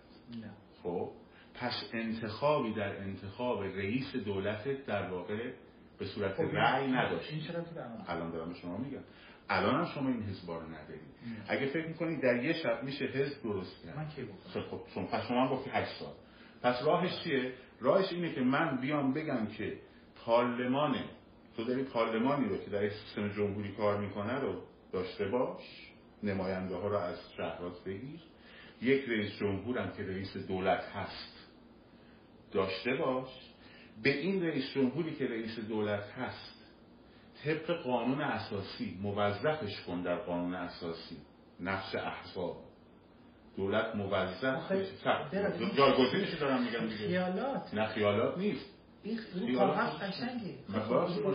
[0.42, 0.52] نه.
[0.84, 1.12] خب؟
[1.54, 5.52] پس انتخابی در انتخاب رئیس دولت در واقع
[6.00, 7.34] به صورت خب رأی نداشت
[8.08, 9.04] الان دارم به شما میگم.
[9.50, 11.02] الان هم شما این حزب رو ندارید.
[11.48, 13.98] اگه فکر می‌کنید در یه شب میشه حزب درست کرد.
[13.98, 16.14] من کی گفتم؟ خب شما پس شما گفتی 8 سال.
[16.64, 19.78] پس راهش چیه؟ راهش اینه که من بیام بگم که
[20.30, 20.96] پارلمان
[21.58, 24.62] تو داری پارلمانی رو که در سیستم جمهوری کار می‌کنه رو
[24.92, 25.92] داشته باش.
[26.24, 28.20] نماینده ها را از شهرات بگیر.
[28.82, 31.48] یک رئیس جمهور هم که رئیس دولت هست
[32.52, 33.28] داشته باش.
[34.04, 36.74] به این رئیس جمهوری که رئیس دولت هست
[37.44, 41.18] طبق قانون اساسی موظفش کن در قانون اساسی.
[41.60, 42.58] نقش احزاب.
[43.58, 44.74] دولت موظف
[45.78, 47.08] جایگزینش دارم میگم دیگه.
[47.08, 47.74] خیالات.
[47.74, 48.79] نه خیالات نیست.
[49.04, 50.04] این کاغذ نیست.
[50.04, 50.56] قشنگه.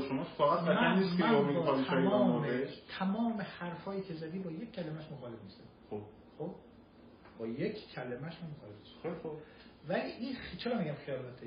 [0.08, 2.46] شما فقط من, قشنگ نیست که پادشاهی تمام
[2.98, 6.02] تمام حرفایی که زدی با یک کلمش مخالف نیستم خب.
[6.38, 6.54] خب؟
[7.38, 9.36] با یک کلمش مخالف خیلی خب
[9.88, 11.46] ولی این چرا میگم خیالاته.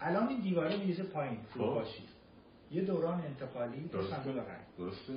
[0.00, 1.48] الان این دیواره میریزه پایین خب.
[1.50, 2.02] فروپاشی
[2.70, 4.02] یه دوران انتقالی تو.
[4.02, 5.12] صندوق رأی درسته.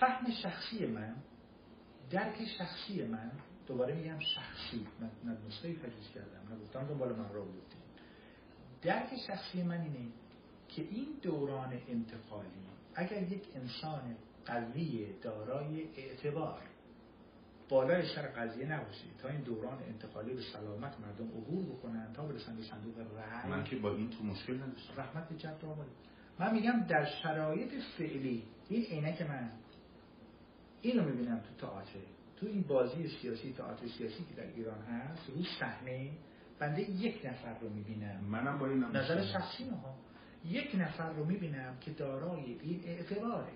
[0.00, 1.14] فهم شخصی من
[2.10, 3.32] درک شخصی من
[3.66, 6.54] دوباره میگم شخصی من نسخه تجویز کردم.
[6.54, 7.81] نه گفتم دنبال من را بودیم
[8.82, 10.08] درک شخصی من اینه
[10.68, 12.48] که این دوران انتقالی
[12.94, 14.16] اگر یک انسان
[14.46, 16.62] قوی دارای اعتبار
[17.68, 22.56] بالای سر قضیه نباشه تا این دوران انتقالی به سلامت مردم عبور بکنن تا برسن
[22.56, 25.90] به صندوق رأی من که با این تو مشکل نداشتم رحمت جد را آمده.
[26.38, 29.50] من میگم در شرایط فعلی این عینک من
[30.80, 32.00] اینو می‌بینم تو تئاتر
[32.36, 36.10] تو این بازی سیاسی تئاتر سیاسی که در ایران هست رو صحنه
[36.62, 38.20] بنده یک نفر رو می‌بینم.
[38.30, 39.94] منم با این نظر شخصی ها
[40.44, 43.52] یک نفر رو می‌بینم که دارای این اعتباره.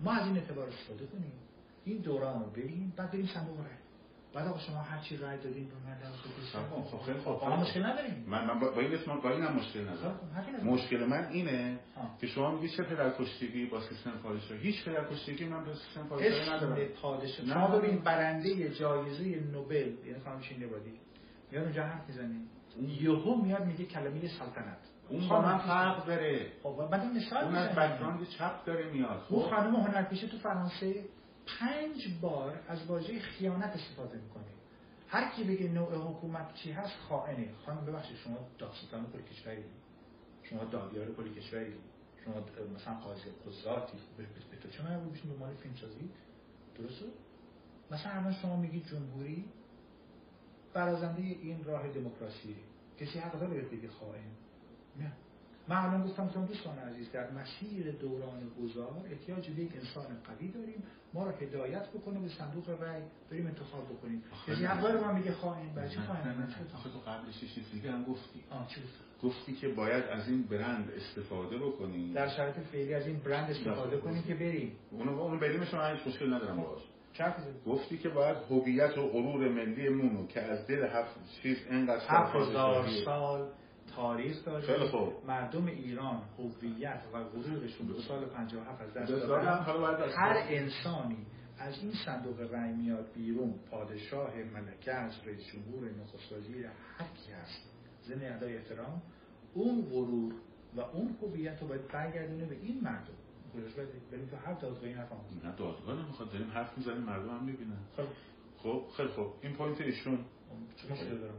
[0.00, 1.32] ما از این اعتبار استفاده کنیم.
[1.84, 2.92] این دوران رو ببینیم.
[2.96, 3.66] بعد بریم صندوق رای.
[4.34, 5.96] بعد آقا شما هر چی رای دادین به من
[6.52, 7.34] خب، خب، خیلی خب خوب.
[7.34, 8.24] آقا مشکل نداریم.
[8.26, 10.16] من من با این اسم با اینم مشکل ندارم.
[10.16, 10.66] خب، ندارم.
[10.66, 12.18] مشکل من اینه آه.
[12.20, 16.52] که شما میگی چه پدرکشتگی با سیستم پادشاهی؟ هیچ پدرکشتگی من با سیستم پادشاهی اسم
[16.52, 16.88] ندارم.
[17.02, 17.46] پادشاه.
[17.46, 17.54] نه.
[17.54, 20.92] شما ببین برنده جایزه نوبل یعنی خانم شین نبادی
[21.50, 22.40] میاد اونجا حرف می‌زنه
[23.00, 24.78] یهو میاد میگه کلمه سلطنت.
[25.08, 26.52] اون با من فرق داره.
[26.62, 27.94] خب بعد این مثال اون از می‌زنه.
[27.94, 29.26] بک‌گراند چپ داره میاد.
[29.28, 29.50] اون خب.
[29.50, 31.04] خانم هنرپیشه تو فرانسه
[31.60, 34.44] پنج بار از واژه خیانت استفاده می‌کنه.
[35.08, 37.48] هر کی بگه نوع حکومت چی هست خائنه.
[37.66, 39.64] خانم ببخشید شما داستان کل کشوری
[40.42, 41.74] شما دادیار کل کشوری
[42.24, 42.34] شما
[42.76, 43.98] مثلا قاضی قضاتی.
[44.16, 44.82] به تو چه
[45.40, 46.10] مال فیلم سازی
[46.78, 47.06] درسته؟
[47.90, 49.44] مثلا الان شما میگید جمهوری
[50.78, 52.56] برازنده این راه دموکراسی.
[53.00, 54.30] کسی حق داره بهت بگه خائن؟
[55.00, 55.12] نه.
[55.68, 60.48] من الان گفتم شما دوستان عزیز در مسیر دوران گذار احتیاج به یک انسان قوی
[60.48, 60.82] داریم.
[61.14, 64.22] ما رو هدایت بکنه به صندوق رأی بریم انتخاب بکنیم.
[64.46, 64.64] کسی.
[64.64, 68.44] حق داره من بگه خائن؟ نه، خائن؟ آخه تو قبلش یه چیز دیگه هم گفتی.
[68.50, 68.80] آه چی؟
[69.22, 73.96] گفتی؟ که باید از این برند استفاده بکنی در شرایط فعلی از این برند استفاده.
[73.96, 74.72] کنیم که بریم.
[74.90, 76.82] اونو اونو بریمش من هیچ مشکل ندارم باهاش؟
[77.66, 82.34] گفتی که باید هویت و غرور ملی مونو که از دل هفت چیز اینقدر هفت
[82.34, 83.50] هزار سال
[83.96, 84.66] تاریخ داره.
[85.26, 89.44] مردم ایران هویت و غرورشون دو سال 57 از دست دادن.
[90.16, 91.26] هر انسانی
[91.58, 97.32] از این صندوق رأی میاد بیرون پادشاه ملکه از رئیس جمهور نخست وزیر هر کی
[97.32, 97.70] هست.
[98.04, 99.02] ضمن ادای احترام
[99.54, 100.32] اون غرور
[100.76, 103.14] و اون هویت رو باید برگردونه به این مردم.
[103.58, 105.44] گذاشت باید بریم تو هر دادگاه این حرف آموزش.
[105.44, 106.32] نه دادگاه نمی‌خواد.
[106.32, 107.78] داریم حرف می‌زنیم مردم هم می‌بینن.
[107.96, 108.04] خب.
[108.56, 110.18] خب خیلی خب این پوینت ایشون.
[110.76, 111.34] چه مشکلی دارم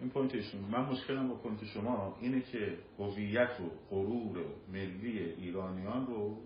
[0.00, 0.60] این پوینت ایشون.
[0.60, 6.38] من مشکلم با پوینت شما اینه که هویت و غرور ملی ایرانیان رو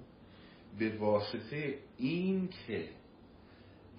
[0.78, 2.88] به واسطه این که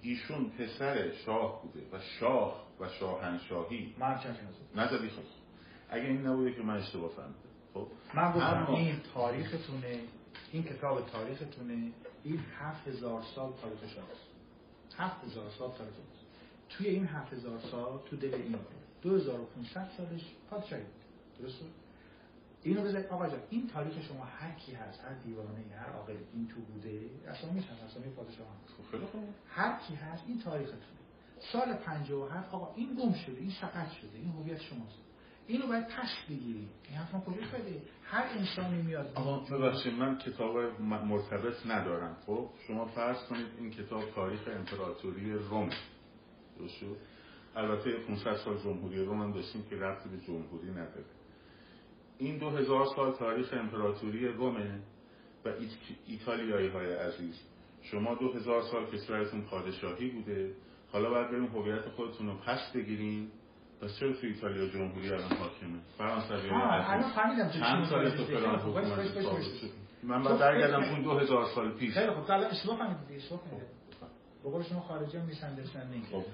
[0.02, 3.94] ایشون پسر شاه بوده و شاه و شاهنشاهی.
[3.98, 4.20] من
[4.76, 5.22] نزدی خب
[5.90, 7.34] اگه این نبوده که من اشتباه فهمیدم.
[7.74, 7.86] خب.
[8.14, 10.00] من گفتم این تاریختونه.
[10.52, 11.92] این کتاب تاریختونه.
[12.24, 14.26] این هفت هزار سال تاریخ شماست.
[14.96, 16.26] هفت هزار سال تاریخ شماست.
[16.68, 18.58] توی این هفت هزار سال تو دل این
[19.02, 21.02] دو هزار و پونصد سالش پادشاهی بود.
[21.38, 21.64] درسته؟
[22.62, 26.48] اینو بذارید آقا جان این تاریخ شما هر کی هست هر دیوانه هر عاقل این
[26.48, 29.18] تو بوده اسامی هست اسامی پادشاه هست خب
[29.48, 30.82] هر کی هست این تاریختونه.
[31.52, 34.98] سال 57 آقا این گم شده این سقط شده این هویت شماست.
[35.46, 36.68] اینو باید پس بگیریم.
[36.88, 42.50] این حرف ما کجا شده هر انسانی میاد آقا ببخشید من کتاب مرتبط ندارم خب؟
[42.66, 45.70] شما فرض کنید این کتاب تاریخ امپراتوری روم.
[46.58, 46.84] درست
[47.56, 51.04] البته 500 سال جمهوری روم هم داشتیم که ربطی به جمهوری نداره.
[52.18, 54.80] این دو هزار سال تاریخ امپراتوری رومه
[55.44, 55.70] و ایت...
[56.06, 57.40] ایتالیایی های عزیز.
[57.82, 60.54] شما دو هزار سال کشورتون پادشاهی بوده.
[60.92, 63.30] حالا باید بریم هویت خودتون رو پس بگیریم.
[63.82, 65.80] پس چرا تو ایتالیا جمهوری الان حاکمه.
[65.98, 69.44] فرانسوی الان فهمیدم چند سال تو فلان باش، حکومت.
[70.02, 71.94] من باید برگردم اون دو هزار سال پیش.
[71.94, 73.16] خیلی خب الان اشتباه فهمیدی.
[73.16, 73.66] اشتباه فهمیدی.
[74.42, 76.24] به قول شما خارجی هم میسندرستندینگ خب.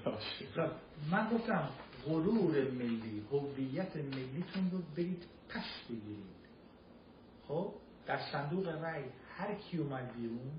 [0.54, 0.70] خب
[1.10, 1.68] من گفتم
[2.06, 6.38] غرور ملی هویت ملیتون رو برید پس بگیرید.
[7.48, 7.72] خب
[8.06, 9.04] در صندوق رأی
[9.36, 10.52] هر کی اومد بیرون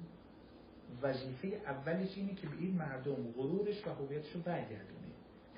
[1.02, 4.99] وظیفه اولش اینه که به این مردم غرورش و هویتش رو برگردونه.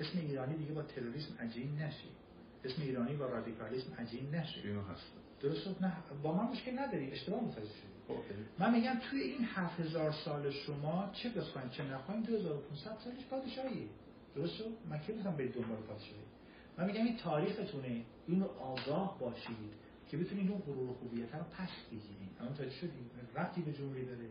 [0.02, 2.08] اسم ایرانی دیگه با تروریسم عجین نشه
[2.64, 5.12] اسم ایرانی با رادیکالیسم عجین نشه اینو هست.
[5.40, 5.92] درست نه.
[6.22, 7.12] با من مشکل نداری.
[7.12, 7.70] اشتباه متوجه
[8.58, 13.88] من میگم توی این 7000 سال شما چه بخواین چه نخواین 2500 سالش پادشاهی.
[14.34, 16.24] درست شد؟ من که میگم به دنبال پادشاهی؟
[16.78, 18.04] من میگم این تاریختونه.
[18.26, 19.72] اینو آگاه باشید
[20.08, 22.30] که بتونید اون غرور و خوبیت رو پس بگیرید.
[22.40, 24.28] الان تا شدی رفتی به جمهوری داره.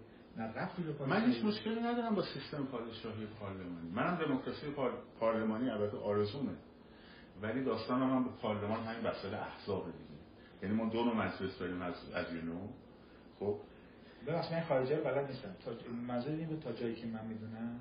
[1.08, 3.90] من هیچ مشکلی ندارم با سیستم پادشاهی پارلمانی.
[3.94, 4.92] منم دموکراسی پار...
[5.20, 6.52] پارلمانی البته آرزومه.
[7.42, 10.22] ولی داستان من به پارلمان همین مسئله احزاب دیگه.
[10.64, 12.68] یعنی ما دو نوع مجلس داریم از از یونو
[13.40, 13.58] خب؟
[14.28, 15.56] ببخشید من خارجی رو بلد نیستم.
[15.66, 15.72] تا
[16.28, 17.80] این بود تا جایی که من می‌دونم.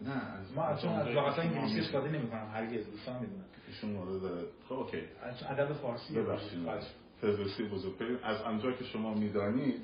[0.00, 1.80] نه از ما از چون از لغت انگلیسی.
[1.80, 2.50] استفاده نمی‌کنم.
[2.52, 2.90] هرگز.
[2.90, 4.46] دوستان می‌دونم ایشون مورد داره.
[4.68, 5.02] خب اوکی.
[5.22, 6.14] از ادب فارسی.
[6.14, 6.64] ببخشید.
[6.64, 6.84] خواهش.
[7.20, 9.80] فردوسی بزرگپیر از آنجا که شما می‌دانید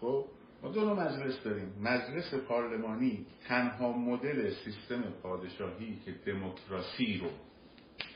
[0.00, 0.24] خب
[0.62, 1.74] ما دو نوع مجلس داریم.
[1.80, 7.30] مجلس پارلمانی تنها مدل سیستم پادشاهی که دموکراسی رو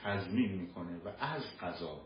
[0.04, 2.00] تضمین می‌کنه و از قضا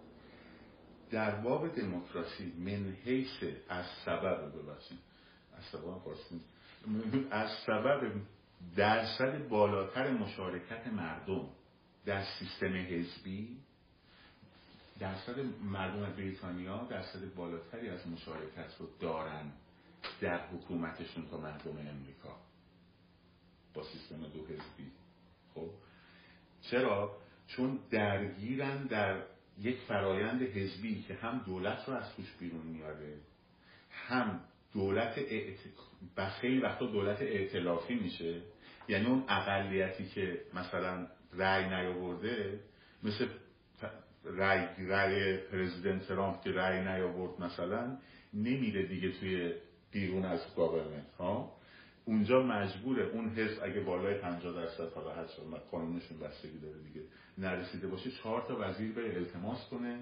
[1.11, 4.99] در باب دموکراسی من حیث از سبب ببخشید.
[5.59, 6.41] از سبب فارسی.
[7.31, 8.13] از سبب
[8.77, 11.49] درصد بالاتر مشارکت مردم
[12.05, 13.57] در سیستم حزبی
[15.01, 15.35] درصد
[15.65, 19.53] مردم بریتانیا درصد بالاتری از مشارکت رو دارن.
[20.21, 22.37] در حکومتشون تا مردم امریکا
[23.75, 24.91] با سیستم دو حزبی
[25.55, 25.71] خب؟
[26.63, 29.23] چرا؟ چون درگیرن در
[29.61, 33.15] یک فرایند حزبی که هم دولت رو از توش بیرون میاره
[33.91, 34.41] هم
[34.73, 35.59] دولت اعت...
[36.41, 38.41] خیلی وقتا دولت ائتلافی میشه.
[38.89, 42.61] یعنی اون اقلیتی که مثلا رأی نیاورده
[43.03, 43.29] مثل
[44.25, 47.99] رأی, رأی پرزیدنت ترامپ که رأی نیاورد مثلا
[48.35, 49.55] نمیره دیگه توی
[49.91, 51.59] بیرون از گاورمنت ها
[52.09, 55.25] اونجا مجبوره اون حزب اگه بالای 50 درصد حالا هر
[55.71, 57.01] قانونشون بستگی داره دیگه.
[57.39, 60.01] نرسیده باشه چهار تا وزیر بره التماس کنه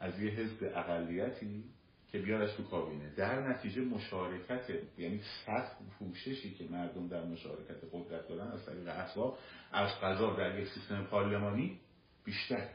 [0.00, 1.64] از یه حزب اقلیتی
[2.12, 3.14] که بیارش تو کابینه.
[3.16, 9.38] در نتیجه مشارکت یعنی سطح پوششی که مردم در مشارکت قدرت دارن از طریق احزاب
[9.72, 11.78] از قضا در یک سیستم پارلمانی
[12.24, 12.68] بیشتر.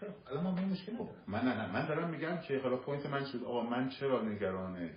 [0.00, 0.92] خب الان به این مشکل
[1.26, 1.72] من نه نه.
[1.72, 4.90] من دارم میگم که حالا point من شد آقا من چرا نگران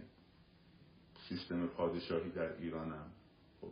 [1.29, 3.05] سیستم پادشاهی در ایرانم.
[3.61, 3.71] خب.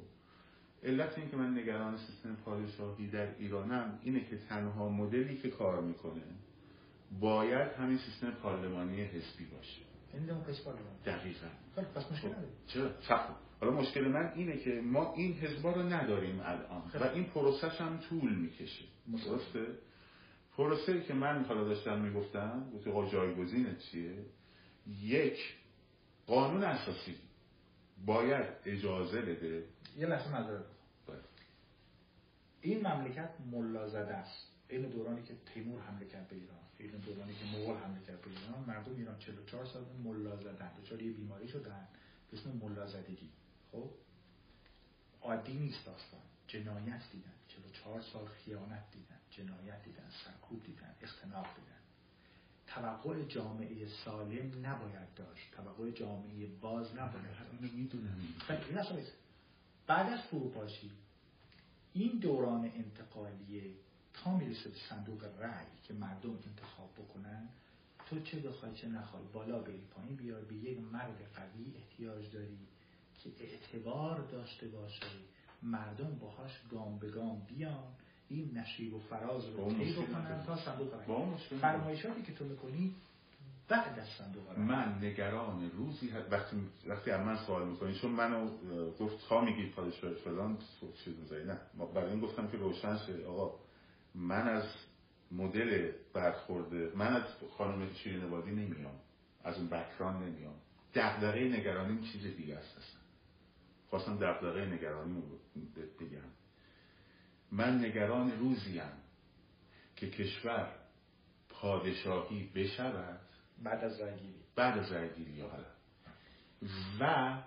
[0.84, 5.82] علت این که من نگران سیستم پادشاهی در ایرانم اینه که تنها مدلی که کار
[5.82, 6.22] می‌کنه
[7.20, 9.82] باید همین سیستم پارلمانی حزبی باشه.
[10.14, 10.94] این دموکراسی پارلمان.
[11.06, 11.48] دقیقا.
[11.76, 12.48] خب پس مشکل نداره.
[12.68, 13.20] چرا.
[13.62, 17.98] حالا مشکل من اینه که ما این حزبا رو نداریم الان و این پروسش هم
[17.98, 18.86] طول می‌کشه.
[19.26, 19.66] درسته؟
[20.58, 24.26] پروسه که من حالا داشتم می‌گفتم آقا جایگزینه چیه؟
[25.02, 25.40] یک
[26.28, 27.16] قانون اساسی.
[28.06, 29.64] باید اجازه بده.
[29.98, 30.66] یه لحظه معذرت
[31.08, 31.22] باید.
[32.62, 34.48] این مملکت ملا زده است.
[34.70, 36.58] این دورانی که تیمور حمله کرد به ایران.
[36.80, 38.64] این دورانی که مغول حمله کرد به ایران.
[38.68, 40.72] مردم ایران 44 سال ملا زدن.
[40.74, 41.88] دچار یه بیماری شدن
[42.32, 43.30] به اسم ملا زدگی.
[43.72, 43.90] خب؟
[45.22, 46.22] عادی نیست داستان.
[46.48, 47.34] جنایت دیدن.
[47.48, 49.20] 44 سال خیانت دیدن.
[49.30, 50.10] جنایت دیدن.
[50.26, 50.96] سرکوب دیدن.
[51.02, 51.77] اختناق دیدن.
[52.68, 55.52] توقع جامعه سالم نباید داشت.
[55.52, 57.26] توقع جامعه باز نباید
[57.62, 58.70] داشت.
[58.70, 58.98] این اصلا.
[59.88, 60.92] بعد از فروپاشی
[61.94, 63.64] این دوران انتقالیه
[64.14, 67.48] تا می‌رسه به صندوق رأی که مردم انتخاب بکنن
[68.10, 72.58] تو چه بخوای چه نخوای بالا بری پایین بیار به یک مرد قوی احتیاج داری
[73.24, 75.06] که اعتبار داشته باشه
[75.64, 77.94] مردم باهاش گام به گام بیان.
[78.30, 80.44] این نشیب و فراز رو طی بکنن.
[80.46, 80.94] تا صندوق.
[81.62, 82.96] فرمایشاتی که تو می‌کنی
[83.68, 86.58] بعد از صندوق من نگران روزی هست وقتی
[86.88, 88.50] وقتی از من سوال می‌کنی چون منو
[89.00, 90.58] گفت تا میگی پادشاه فلان
[91.04, 91.44] چیز می‌زنی.
[91.44, 91.58] نه.
[91.96, 93.26] برای این گفتم که روشن شه.
[93.26, 93.60] آقا
[94.16, 94.64] من از
[95.32, 97.24] مدل برخورده من از
[97.58, 98.96] خانم شیرین عبادی نمیام.
[99.44, 100.56] از اون بکران نمیام.
[100.94, 103.02] دغدغه نگرانیم چیز دیگه است اصلا.
[103.90, 105.22] خواستم دغدغه نگرانی رو
[106.00, 106.37] بگم.
[107.52, 108.92] من نگران روزیم
[109.96, 110.72] که کشور
[111.50, 113.20] پادشاهی بشود.
[113.64, 115.66] بعد از رأی گیری بعد از رأی گیری حالا.
[117.00, 117.38] و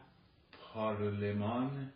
[0.53, 1.93] پارلمان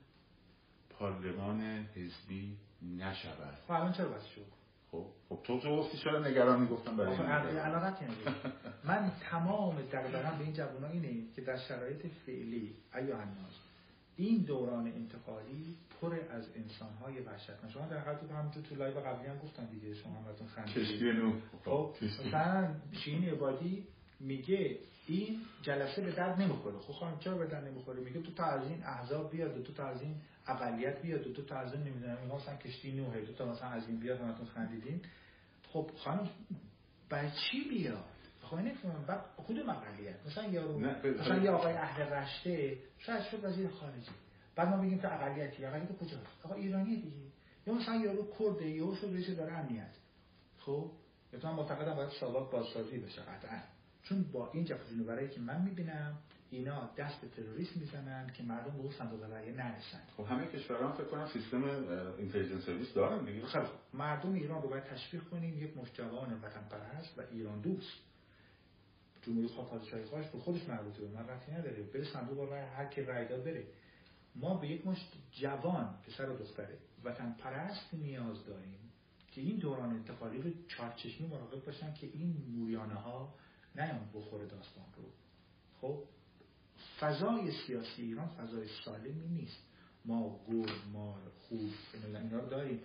[0.91, 1.61] پارلمان
[1.95, 3.59] حزبی نشود.
[3.67, 4.47] خب الان چرا بس شد
[4.91, 7.57] خب خب تو تو گفتی چرا نگرانی گفتم برای آخه این نگران.
[7.57, 8.53] علاقت نداره.
[8.89, 13.61] من تمام دغدغه‌ام به این جوونا اینه که در شرایط فعلی ایها الناس
[14.17, 17.73] این دوران انتقالی پر از انسان‌های وحشتناک.
[17.73, 20.49] شما در حقیقت همونجور تو live قبلی هم گفتم دیگه شما همتون
[21.13, 21.33] نو.
[21.65, 21.95] خب.
[22.03, 23.87] مثلا شیرین عبادی
[24.21, 26.79] میگه این جلسه به درد نمی‌خوره.
[26.79, 29.87] خب خانم چرا به درد نمی‌خوره؟ میگه تو تا از این احزاب بیاد دو تا
[29.87, 30.15] از این
[30.47, 33.89] اقلیت بیاد دو تا از این نمی‌دونم اینا مثلا کشتی نوحه دو تا مثلا از
[33.89, 35.01] این بیاد همتون خندیدین.
[35.69, 36.31] خب خانم
[37.09, 38.05] برای چی بیاد؟
[38.43, 40.79] خب نمی‌فهمم بعد کدوم اقلیت مثلا یارو
[41.21, 44.11] مثلا یه آقای اهل رشته شاید شد وزیر خارجی
[44.57, 47.17] بعد ما بگیم که اقلیتی اقلیت کجاست؟ آقا ایرانی دیگه.
[47.67, 49.95] یا مثلا یارو کرده یا شد رئیس داره امنیت.
[50.59, 50.91] خب؟
[51.33, 53.61] یا من معتقدم باید سابق بازسازی بشه قطعا.
[54.03, 54.89] چون با این جفت
[55.35, 56.19] که من می‌بینم
[56.51, 60.01] اینا دست به تروریسم می‌زنن که مردم به اون صندوق رأی نرسن.
[60.17, 61.65] خب همه کشورها فکر کنم سیستم
[62.19, 63.47] اینتلیجنس سرویس دارن دیگه.
[63.47, 65.65] خب مردم ایران رو باید تشویق کنیم.
[65.65, 67.93] یک مشجوان وطن پرست و ایران دوست.
[69.23, 71.83] جمهوری خواه پادشاهی خواهش به خودش مربوطه به من رفتی نداره.
[71.83, 73.65] بره صندوق رأی هر کی رأی داد بره.
[74.35, 78.79] ما به یک مشت جوان پسر و دختره وطن پرست نیاز داریم
[79.33, 83.35] که این دوران انتقالی رو چارچشمی مراقب باشن که این موریانه ها
[83.77, 85.05] نیان بخور داستان رو.
[85.81, 86.03] خب
[87.01, 89.59] فضای سیاسی ایران فضای سالمی نیست.
[90.05, 92.81] ما گور مار خوب اینا رو داریم.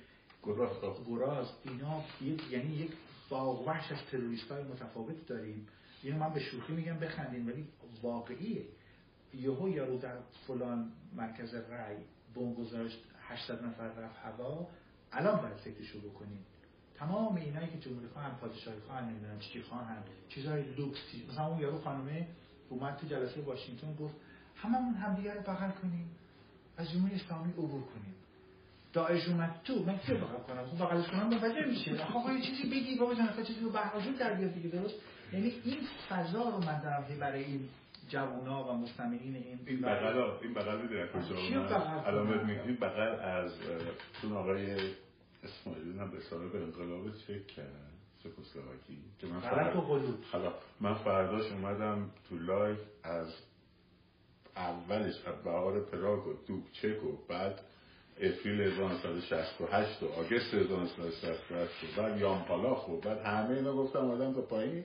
[1.05, 2.03] گراز اینا
[2.51, 2.91] یعنی یک
[3.29, 5.67] باغوش از تروریست های متفاوت داریم.
[6.03, 7.67] اینو من به شوخی میگم بخندیم ولی
[8.01, 8.65] واقعیه.
[9.33, 10.17] یهو یارو در
[10.47, 11.97] فلان مرکز رای
[12.35, 14.67] بمب گذاشت 800 نفر رفت هوا.
[15.11, 16.45] الان باید فکرشو بکنیم.
[16.95, 19.97] تمام اینایی که جمهوری خواهن پادشاهی خواهن نمی‌دونم چی خواهن
[20.29, 20.99] چیزای لوکس
[21.31, 22.27] مثلا اون یارو خانمه
[22.69, 24.15] اومد تو جلسه واشنگتن گفت
[24.55, 26.09] هممون همدیگه رو بغل کنیم
[26.77, 28.15] از جمهوری اسلامی عبور کنیم.
[28.93, 32.03] داعش اومد تو من چه بغل کنم؟ خب بغلش کنم متوجه میشه.
[32.03, 34.95] آقا یه چیزی بگی بابا جان چیزی رو بهراجون در بیاد دیگه درست؟
[35.33, 35.77] یعنی این
[36.09, 37.69] فضا رو من دارم برای این
[38.09, 43.51] جوونا و مستمعین این این بغل این بغل می‌دونی کجا الان این بغل از
[44.21, 44.77] چون آقای
[45.43, 47.89] اسماعیلی هم به سال به انقلاب چک کرد
[48.23, 48.97] چکسلواکی.
[49.19, 50.53] که من فرد...
[50.79, 53.27] من فرداش اومدم تو لایف از
[54.55, 56.33] اولش از بهار پراگ و
[56.71, 57.61] چک و بعد
[58.17, 64.41] اپریل 1968 و آگست 1968 و بعد یامپالاخ و بعد همه اینا گفتم آدم تا
[64.41, 64.83] پایین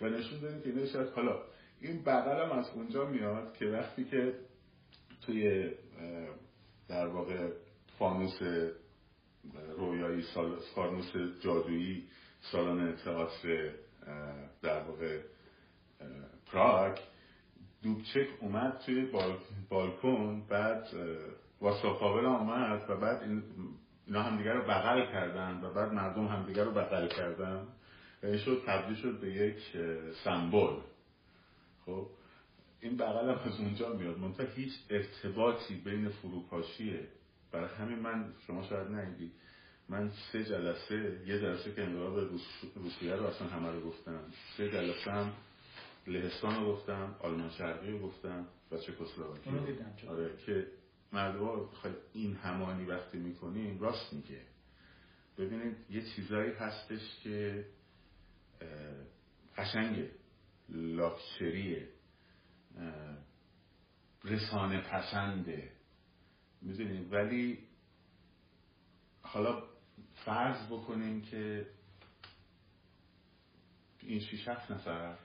[0.00, 1.38] و نشون دادیم که اینه شاید حالا
[1.80, 4.34] این بغلم از اونجا میاد که وقتی که
[5.26, 5.70] توی
[6.88, 7.48] در واقع
[7.98, 8.42] فانوس
[9.76, 10.24] رویایی
[10.74, 12.08] فانوس جادویی
[12.52, 13.70] سالن تئاتر
[14.62, 15.20] در واقع
[16.46, 16.98] پراگ
[17.82, 19.10] دوبچک اومد توی
[19.70, 20.88] بالکن بعد
[21.60, 23.22] واساپاول آمد و بعد
[24.06, 27.66] اینا همدیگه رو بغل کردن و بعد مردم همدیگه رو بغل کردن.
[28.22, 29.56] و این شد تبدیل شد به یک
[30.24, 30.76] سمبل.
[31.86, 32.06] خب
[32.80, 34.18] این بغل هم از اونجا میاد.
[34.18, 37.08] منتها هیچ ارتباطی بین فروپاشیه.
[37.52, 39.32] برای همین من شما شاید نگید
[39.88, 42.18] من سه جلسه یه جلسه که انقلاب
[42.74, 44.20] روسیه رو اصلا همه رو گفتم.
[44.56, 45.32] سه جلسه هم
[46.06, 49.50] لهستان رو گفتم آلمان شرقی رو گفتم و چکسلواکی
[50.08, 50.66] آره که
[51.12, 51.68] مردم
[52.12, 54.40] این همانی وقتی می‌کنیم راست میگه.
[55.38, 57.64] ببینید یه چیزایی هستش که
[59.56, 60.10] قشنگه.
[60.68, 61.88] لاکچریه
[64.24, 65.72] رسانه پسنده
[66.62, 67.58] می‌دونید ولی
[69.22, 69.62] حالا
[70.14, 71.66] فرض بکنیم که
[74.00, 75.16] این شیش هفت نفر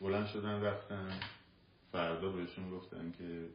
[0.00, 1.20] بلند شدن رفتن.
[1.92, 3.48] فردا بهشون گفتن که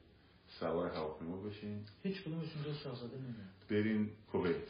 [0.59, 1.85] سوار هواپیما بشین.
[2.03, 4.67] هیچ کدومشون دو شاهزاده نمیاد برین کویت.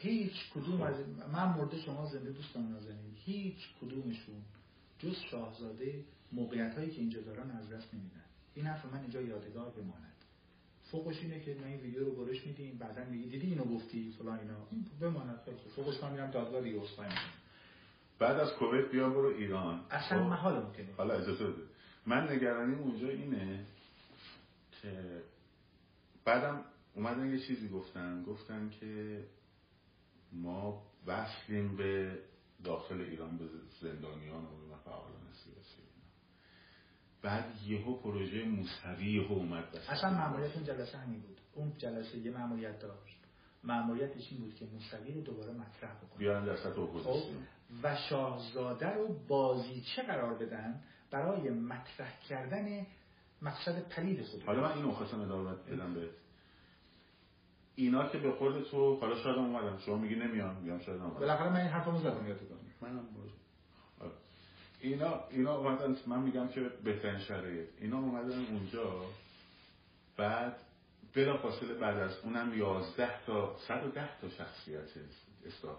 [0.00, 3.16] هیچ کدوم از من مرده شما زنده دوستان نازنین.
[3.24, 4.42] هیچ کدومشون
[5.04, 8.24] جز شاهزاده موقعیت هایی که اینجا دارن از دست نمیدن.
[8.54, 10.14] این حرف من اینجا یادگار بماند.
[10.90, 14.38] فوقش اینه که ما این ویدیو رو برش میدیم بعدا میگی دیدی اینو گفتی؟ فلان
[14.38, 14.54] اینا.
[14.70, 15.40] این بماند.
[15.44, 16.80] خیلی فوقش من میرم دادگاه دیگه
[18.18, 19.80] بعد از کویت بیام برو ایران.
[19.90, 20.30] اصلا خب.
[20.30, 20.86] محال ممکنه.
[20.96, 21.62] حالا اجازه بده.
[22.06, 23.64] من نگرانیم اونجا اینه
[24.82, 25.22] که
[26.24, 26.64] بعدم
[26.94, 28.22] اومدن یه چیزی گفتن.
[28.22, 29.24] گفتن که
[30.32, 32.18] ما وصلیم به
[32.64, 33.44] داخل ایران به
[33.80, 35.82] زندانیان و فعالان سیاسی
[37.22, 41.40] بعد یهو پروژه موسوی یهو اومد بس اصلا معمولیت اون جلسه همین بود.
[41.54, 43.18] اون جلسه یه معمولیت داشت.
[43.64, 46.18] معمولیتش این بود که موسوی رو دوباره مطرح بکنه.
[46.18, 47.14] بیان در سطح اپوزیسیون.
[47.14, 52.86] خب، و شاهزاده رو بازیچه قرار بدن؟ برای مطرح کردن
[53.42, 56.10] مقصد پلید خود حالا من اینو خواستم ادامه بدم به
[57.74, 59.78] اینا که به خود تو حالا شاید اومدن.
[59.78, 61.20] شما میگی نمیان میام شاید اومدن.
[61.20, 63.43] بالاخره من این حرفمو زدم یادتون منم آره.
[64.84, 67.68] اینا اینا اومدن من میگم که بهترین شرایط.
[67.80, 69.04] اینا اومدن اونجا
[70.16, 70.56] بعد
[71.14, 74.88] بلا فاصله بعد از اونم 11 تا 110 تا شخصیت
[75.46, 75.76] اصلاح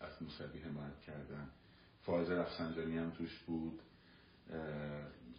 [0.00, 1.48] از موسوی حمایت کردن.
[2.02, 3.80] فائز رفسنجانی هم توش بود.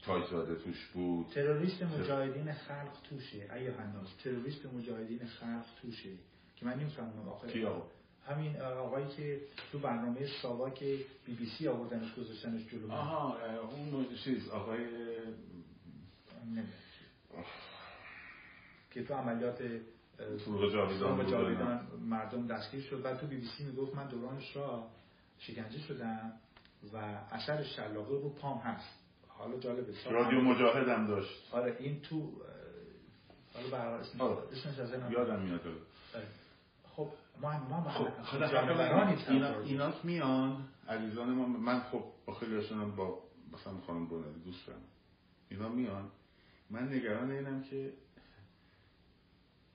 [0.05, 1.27] تاجزاده توش بود.
[1.27, 3.53] تروریست مجاهدین خلق توشه.
[3.53, 6.09] ای هنوز تروریست مجاهدین خلق توشه.
[6.55, 7.47] که من نمی‌فهمم آقا
[8.27, 9.41] همین آقایی که
[9.71, 12.91] تو برنامه ساوا که بی بی سی آوردنش گذاشتنش جلو.
[12.91, 13.37] آها
[13.91, 14.87] اون چیز آقای.
[18.91, 19.57] که تو عملیات
[20.45, 20.71] فروغ
[21.29, 24.87] جاویدان مردم دستگیر شد بعد تو بی بی سی می‌گفت من دورانش را
[25.39, 26.33] شکنجه شدم
[26.93, 26.97] و
[27.31, 32.31] اثر شلاقه رو پام هست حالا جالبه سال رادیو مجاهد هم داشت آره این تو
[33.53, 35.61] حالا حال اسمش از یادم میاد.
[36.95, 37.09] خب
[37.41, 43.23] ما ما خب خب اینا میان عزیزان ما من خب با خیلی هاشونم با
[43.53, 44.81] مثلا خانم بنادی دوست دارم
[45.49, 46.11] اینا میان.
[46.69, 47.93] من نگران اینم که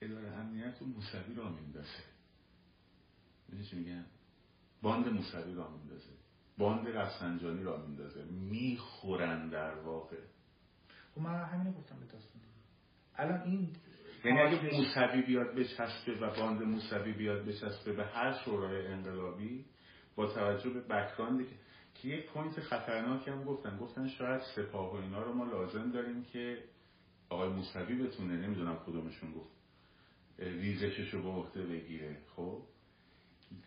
[0.01, 2.03] اداره امنیت و موسوی را میندازه.
[3.47, 4.05] می‌دونی چی میگم؟
[4.81, 6.09] باند موسوی را میندازه.
[6.57, 8.23] باند رفسنجانی را میندازه.
[8.25, 10.17] می‌خورن در واقع.
[11.15, 12.41] خب من همینو گفتم به داستان.
[13.15, 13.75] الان این
[14.25, 19.65] یعنی اگه موسوی بیاد بچسبه و باند موسوی بیاد بچسبه به هر شورای انقلابی
[20.15, 21.45] با توجه به background ی
[21.93, 23.77] که یک پوینت خطرناکی هم گفتن.
[23.77, 26.63] گفتن شاید سپاه و اینا رو ما لازم داریم که
[27.29, 29.51] آقای موسوی بتونه نمی‌دونم کدومشون گفت
[30.39, 32.17] ریزشش رو به عهده بگیره.
[32.35, 32.61] خب؟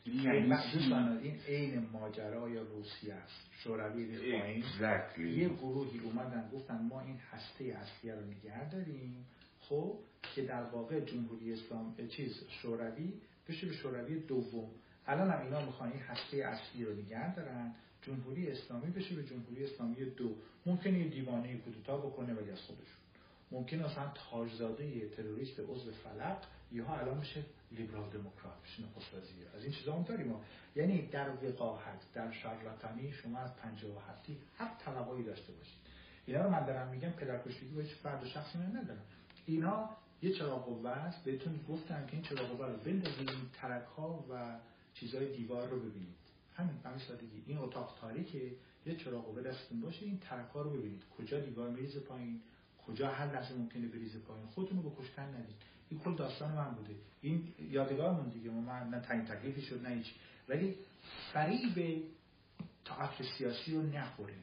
[0.05, 3.51] این این یعنی این عین ماجرای روسیه است.
[3.53, 4.65] شوروی پایین.
[5.19, 5.49] یه.
[5.49, 9.27] گروهی اومدن گفتن ما این هسته اصلیه رو نگه داریم.
[9.69, 9.99] خب
[10.35, 13.13] که در واقع جمهوری اسلام چیز شوروی
[13.49, 14.71] بشه به شوروی دوم.
[15.07, 17.75] الان هم اینا می‌خوان این هسته اصلی رو نگه دارن.
[18.03, 20.35] جمهوری اسلامی بشه به جمهوری اسلامی دو.
[20.67, 23.03] ممکنه یه دیوانه کودتا بکنه ولی از خودشون.
[23.51, 26.39] ممکنه مثلا تاجزاده تروریست عضو فلق
[26.73, 29.15] یهو الان میشه لیبرال دموکرات بشه نخست
[29.57, 30.41] از این چیزا هم داریم ما.
[30.77, 35.79] یعنی در وقاحت در شارلاتانی شما از 57 هر طبقایی داشته باشید.
[36.27, 39.05] اینا رو من دارم میگم پدرکشتگی با هیچ فرد و شخصی من ندارم.
[39.47, 39.91] اینا
[40.23, 41.25] یه چراغ قوه است.
[41.25, 44.59] بهتون گفتم که این چراغ قوه رو بندازید ترک ها و
[44.95, 46.17] چیزای دیوار رو ببینید.
[46.57, 47.43] همین همین سادگی.
[47.47, 48.53] این اتاق تاریکه.
[48.87, 51.03] یه چراغ قوه دستتون باشه این ترک ها رو ببینید.
[51.19, 52.41] کجا دیوار میریزه پایین؟
[52.87, 55.57] کجا هر لحظه ممکنه بریزه پایین؟ خودتون رو به کشتن ندید.
[55.91, 56.95] این کل داستان من بوده.
[57.23, 58.51] این یادگارمون دیگه.
[58.51, 60.15] ما نه تعیین تکلیفی شد نه هیچ.
[60.49, 60.77] ولی
[61.33, 62.03] فریب
[62.85, 64.43] تئاتر سیاسی رو نخوریم.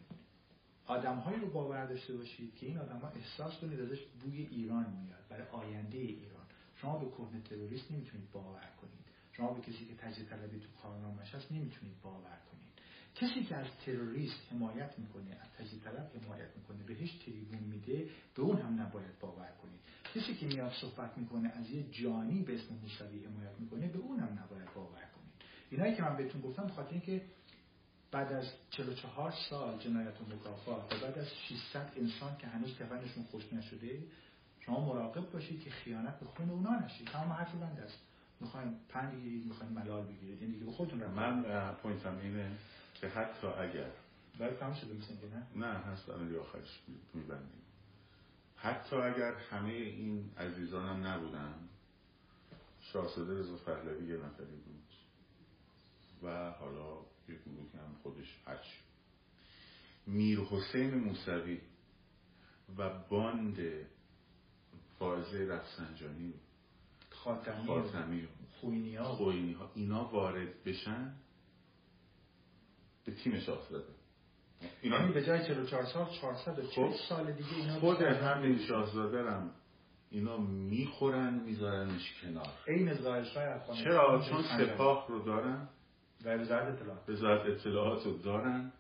[0.89, 5.27] آدمهایی رو باور داشته باشید که این آدم ها احساس کنید ازش بوی ایران میاد
[5.29, 6.45] برای آینده ایران.
[6.75, 9.05] شما به کهنه تروریست نمی‌تونید باور کنید.
[9.31, 12.69] شما به کسی که تجزیه طلبی تو کارنامه‌اش هست نمی‌تونید باور کنید.
[13.15, 18.41] کسی که از تروریست حمایت می‌کنه از تجزیه طلب حمایت می‌کنه بهش تریبون میده به
[18.41, 19.79] اون هم نباید باور کنید.
[20.15, 24.19] کسی که میاد صحبت می‌کنه از یه جانی به اسم موسوی حمایت می‌کنه به اون
[24.19, 25.33] هم نباید باور کنید.
[25.71, 27.21] اینایی که من بهتون گفتم به خاطر اینکه
[28.11, 33.23] بعد از 44 سال جنایت و مکافات و بعد از 600 انسان که هنوز کفنشون
[33.23, 34.03] خوش نشده
[34.59, 37.07] شما مراقب باشید که خیانت به خون اونا نشید.
[37.07, 37.99] تمام حرف بنده است
[38.39, 40.41] می‌خوایم پند بگیرید می‌خوایم ملال بگیرید.
[40.41, 41.13] این دیگه به خودتون رفت.
[41.13, 42.51] من پوینتم اینه
[42.93, 43.89] که حتی اگر
[44.39, 45.27] برای تمام شده مثل اینکه
[45.57, 46.09] نه؟ نه هست.
[46.09, 46.79] دیگه آخرش
[47.13, 47.61] میبندیم.
[48.55, 51.53] حتی اگر همه این عزیزانم نبودن
[52.81, 54.83] شاهزاده رضا پهلوی یه نفری بود.
[56.23, 56.97] و حالا
[57.35, 58.77] گروهی هم خودش هرچی
[60.07, 61.61] میر حسین موسوی
[62.77, 63.57] و باند
[64.99, 66.33] فائزه رفسنجانی.
[67.09, 68.27] خاتمی خاتمی.
[68.59, 71.13] خوینی ها خوینی ها اینا وارد بشن.
[73.05, 73.85] به تیم شاهزاده
[74.61, 79.23] یعنی اینا به جای 44 سال 440 خب، سال دیگه اینا خود همین هم شاهزاده
[79.23, 79.51] رم.
[80.09, 82.53] اینا می‌خورن میذارنش کنار.
[82.67, 82.97] عین
[83.83, 84.43] چرا؟ چون.
[84.43, 85.69] سپاه رو دارن.
[86.25, 88.71] و وزارت اطلاعات وزارت اطلاعات رو دارن.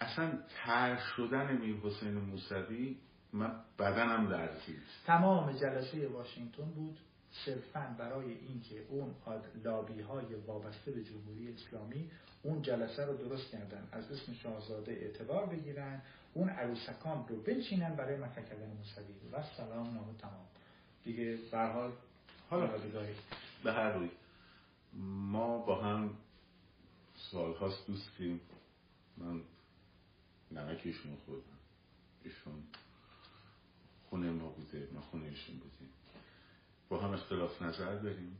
[0.00, 2.96] اصلا تر شدن میر حسین موسوی
[3.32, 6.98] من بدنم لرزید تمام جلسه واشنگتن بود
[7.30, 9.14] صرفا برای اینکه اون
[9.64, 12.10] لابی های وابسته به جمهوری اسلامی
[12.42, 16.02] اون جلسه رو درست کردن از اسم شاهزاده اعتبار بگیرن
[16.34, 19.14] اون عروسکان رو بنشینن برای مکه کردن موسوی.
[19.32, 20.46] و سلام نامه تمام.
[21.04, 21.92] دیگه به حال
[22.50, 22.70] حالا.
[23.64, 24.10] به هر روی.
[25.30, 26.10] ما با هم
[27.32, 28.40] سالهاست دوستیم
[29.16, 29.42] من
[30.50, 31.58] نمکشون خوردم.
[32.24, 32.62] ایشون
[34.10, 35.92] خونه ما بوده ما خونه ایشون بودیم.
[36.88, 38.38] با هم اختلاف نظر داریم.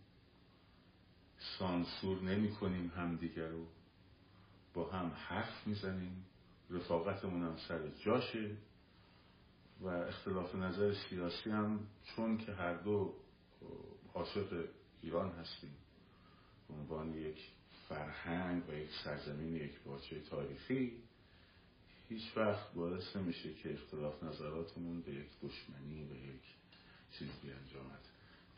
[1.59, 3.67] سانسور نمی کنیم همدیگر رو.
[4.75, 6.25] با هم حرف می‌زنیم
[6.71, 8.57] رفاقتمون هم سر جاشه.
[9.81, 13.15] و اختلاف نظر سیاسی هم چون که هر دو
[14.15, 14.65] عاشق
[15.03, 15.77] ایران هستیم.
[16.69, 17.39] به عنوان یک
[17.93, 20.93] فرهنگ و یک سرزمین یک باچه تاریخی
[22.09, 26.43] هیچ وقت باعث نمیشه که اختلاف نظراتمون به یک دشمنی به یک
[27.19, 28.03] چیز بیانجامد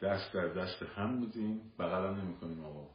[0.02, 2.86] دست در دست هم بودیم بغل نمی کنیم آقا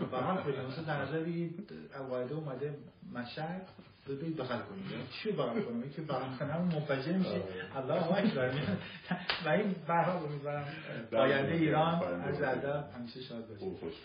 [0.12, 2.78] بغل کنیم مثلا در نظر بگید القاعده اومده
[3.12, 3.68] مشهد.
[4.08, 4.84] بگید بغل کنیم.
[5.22, 7.42] چی بغل کنیم؟ که بغل کنم منفجر میشه.
[7.76, 8.52] الله اکبر.
[9.46, 10.66] و این برها امیدوارم
[11.12, 13.98] آینده ایران از ادب همیشه شاد باشه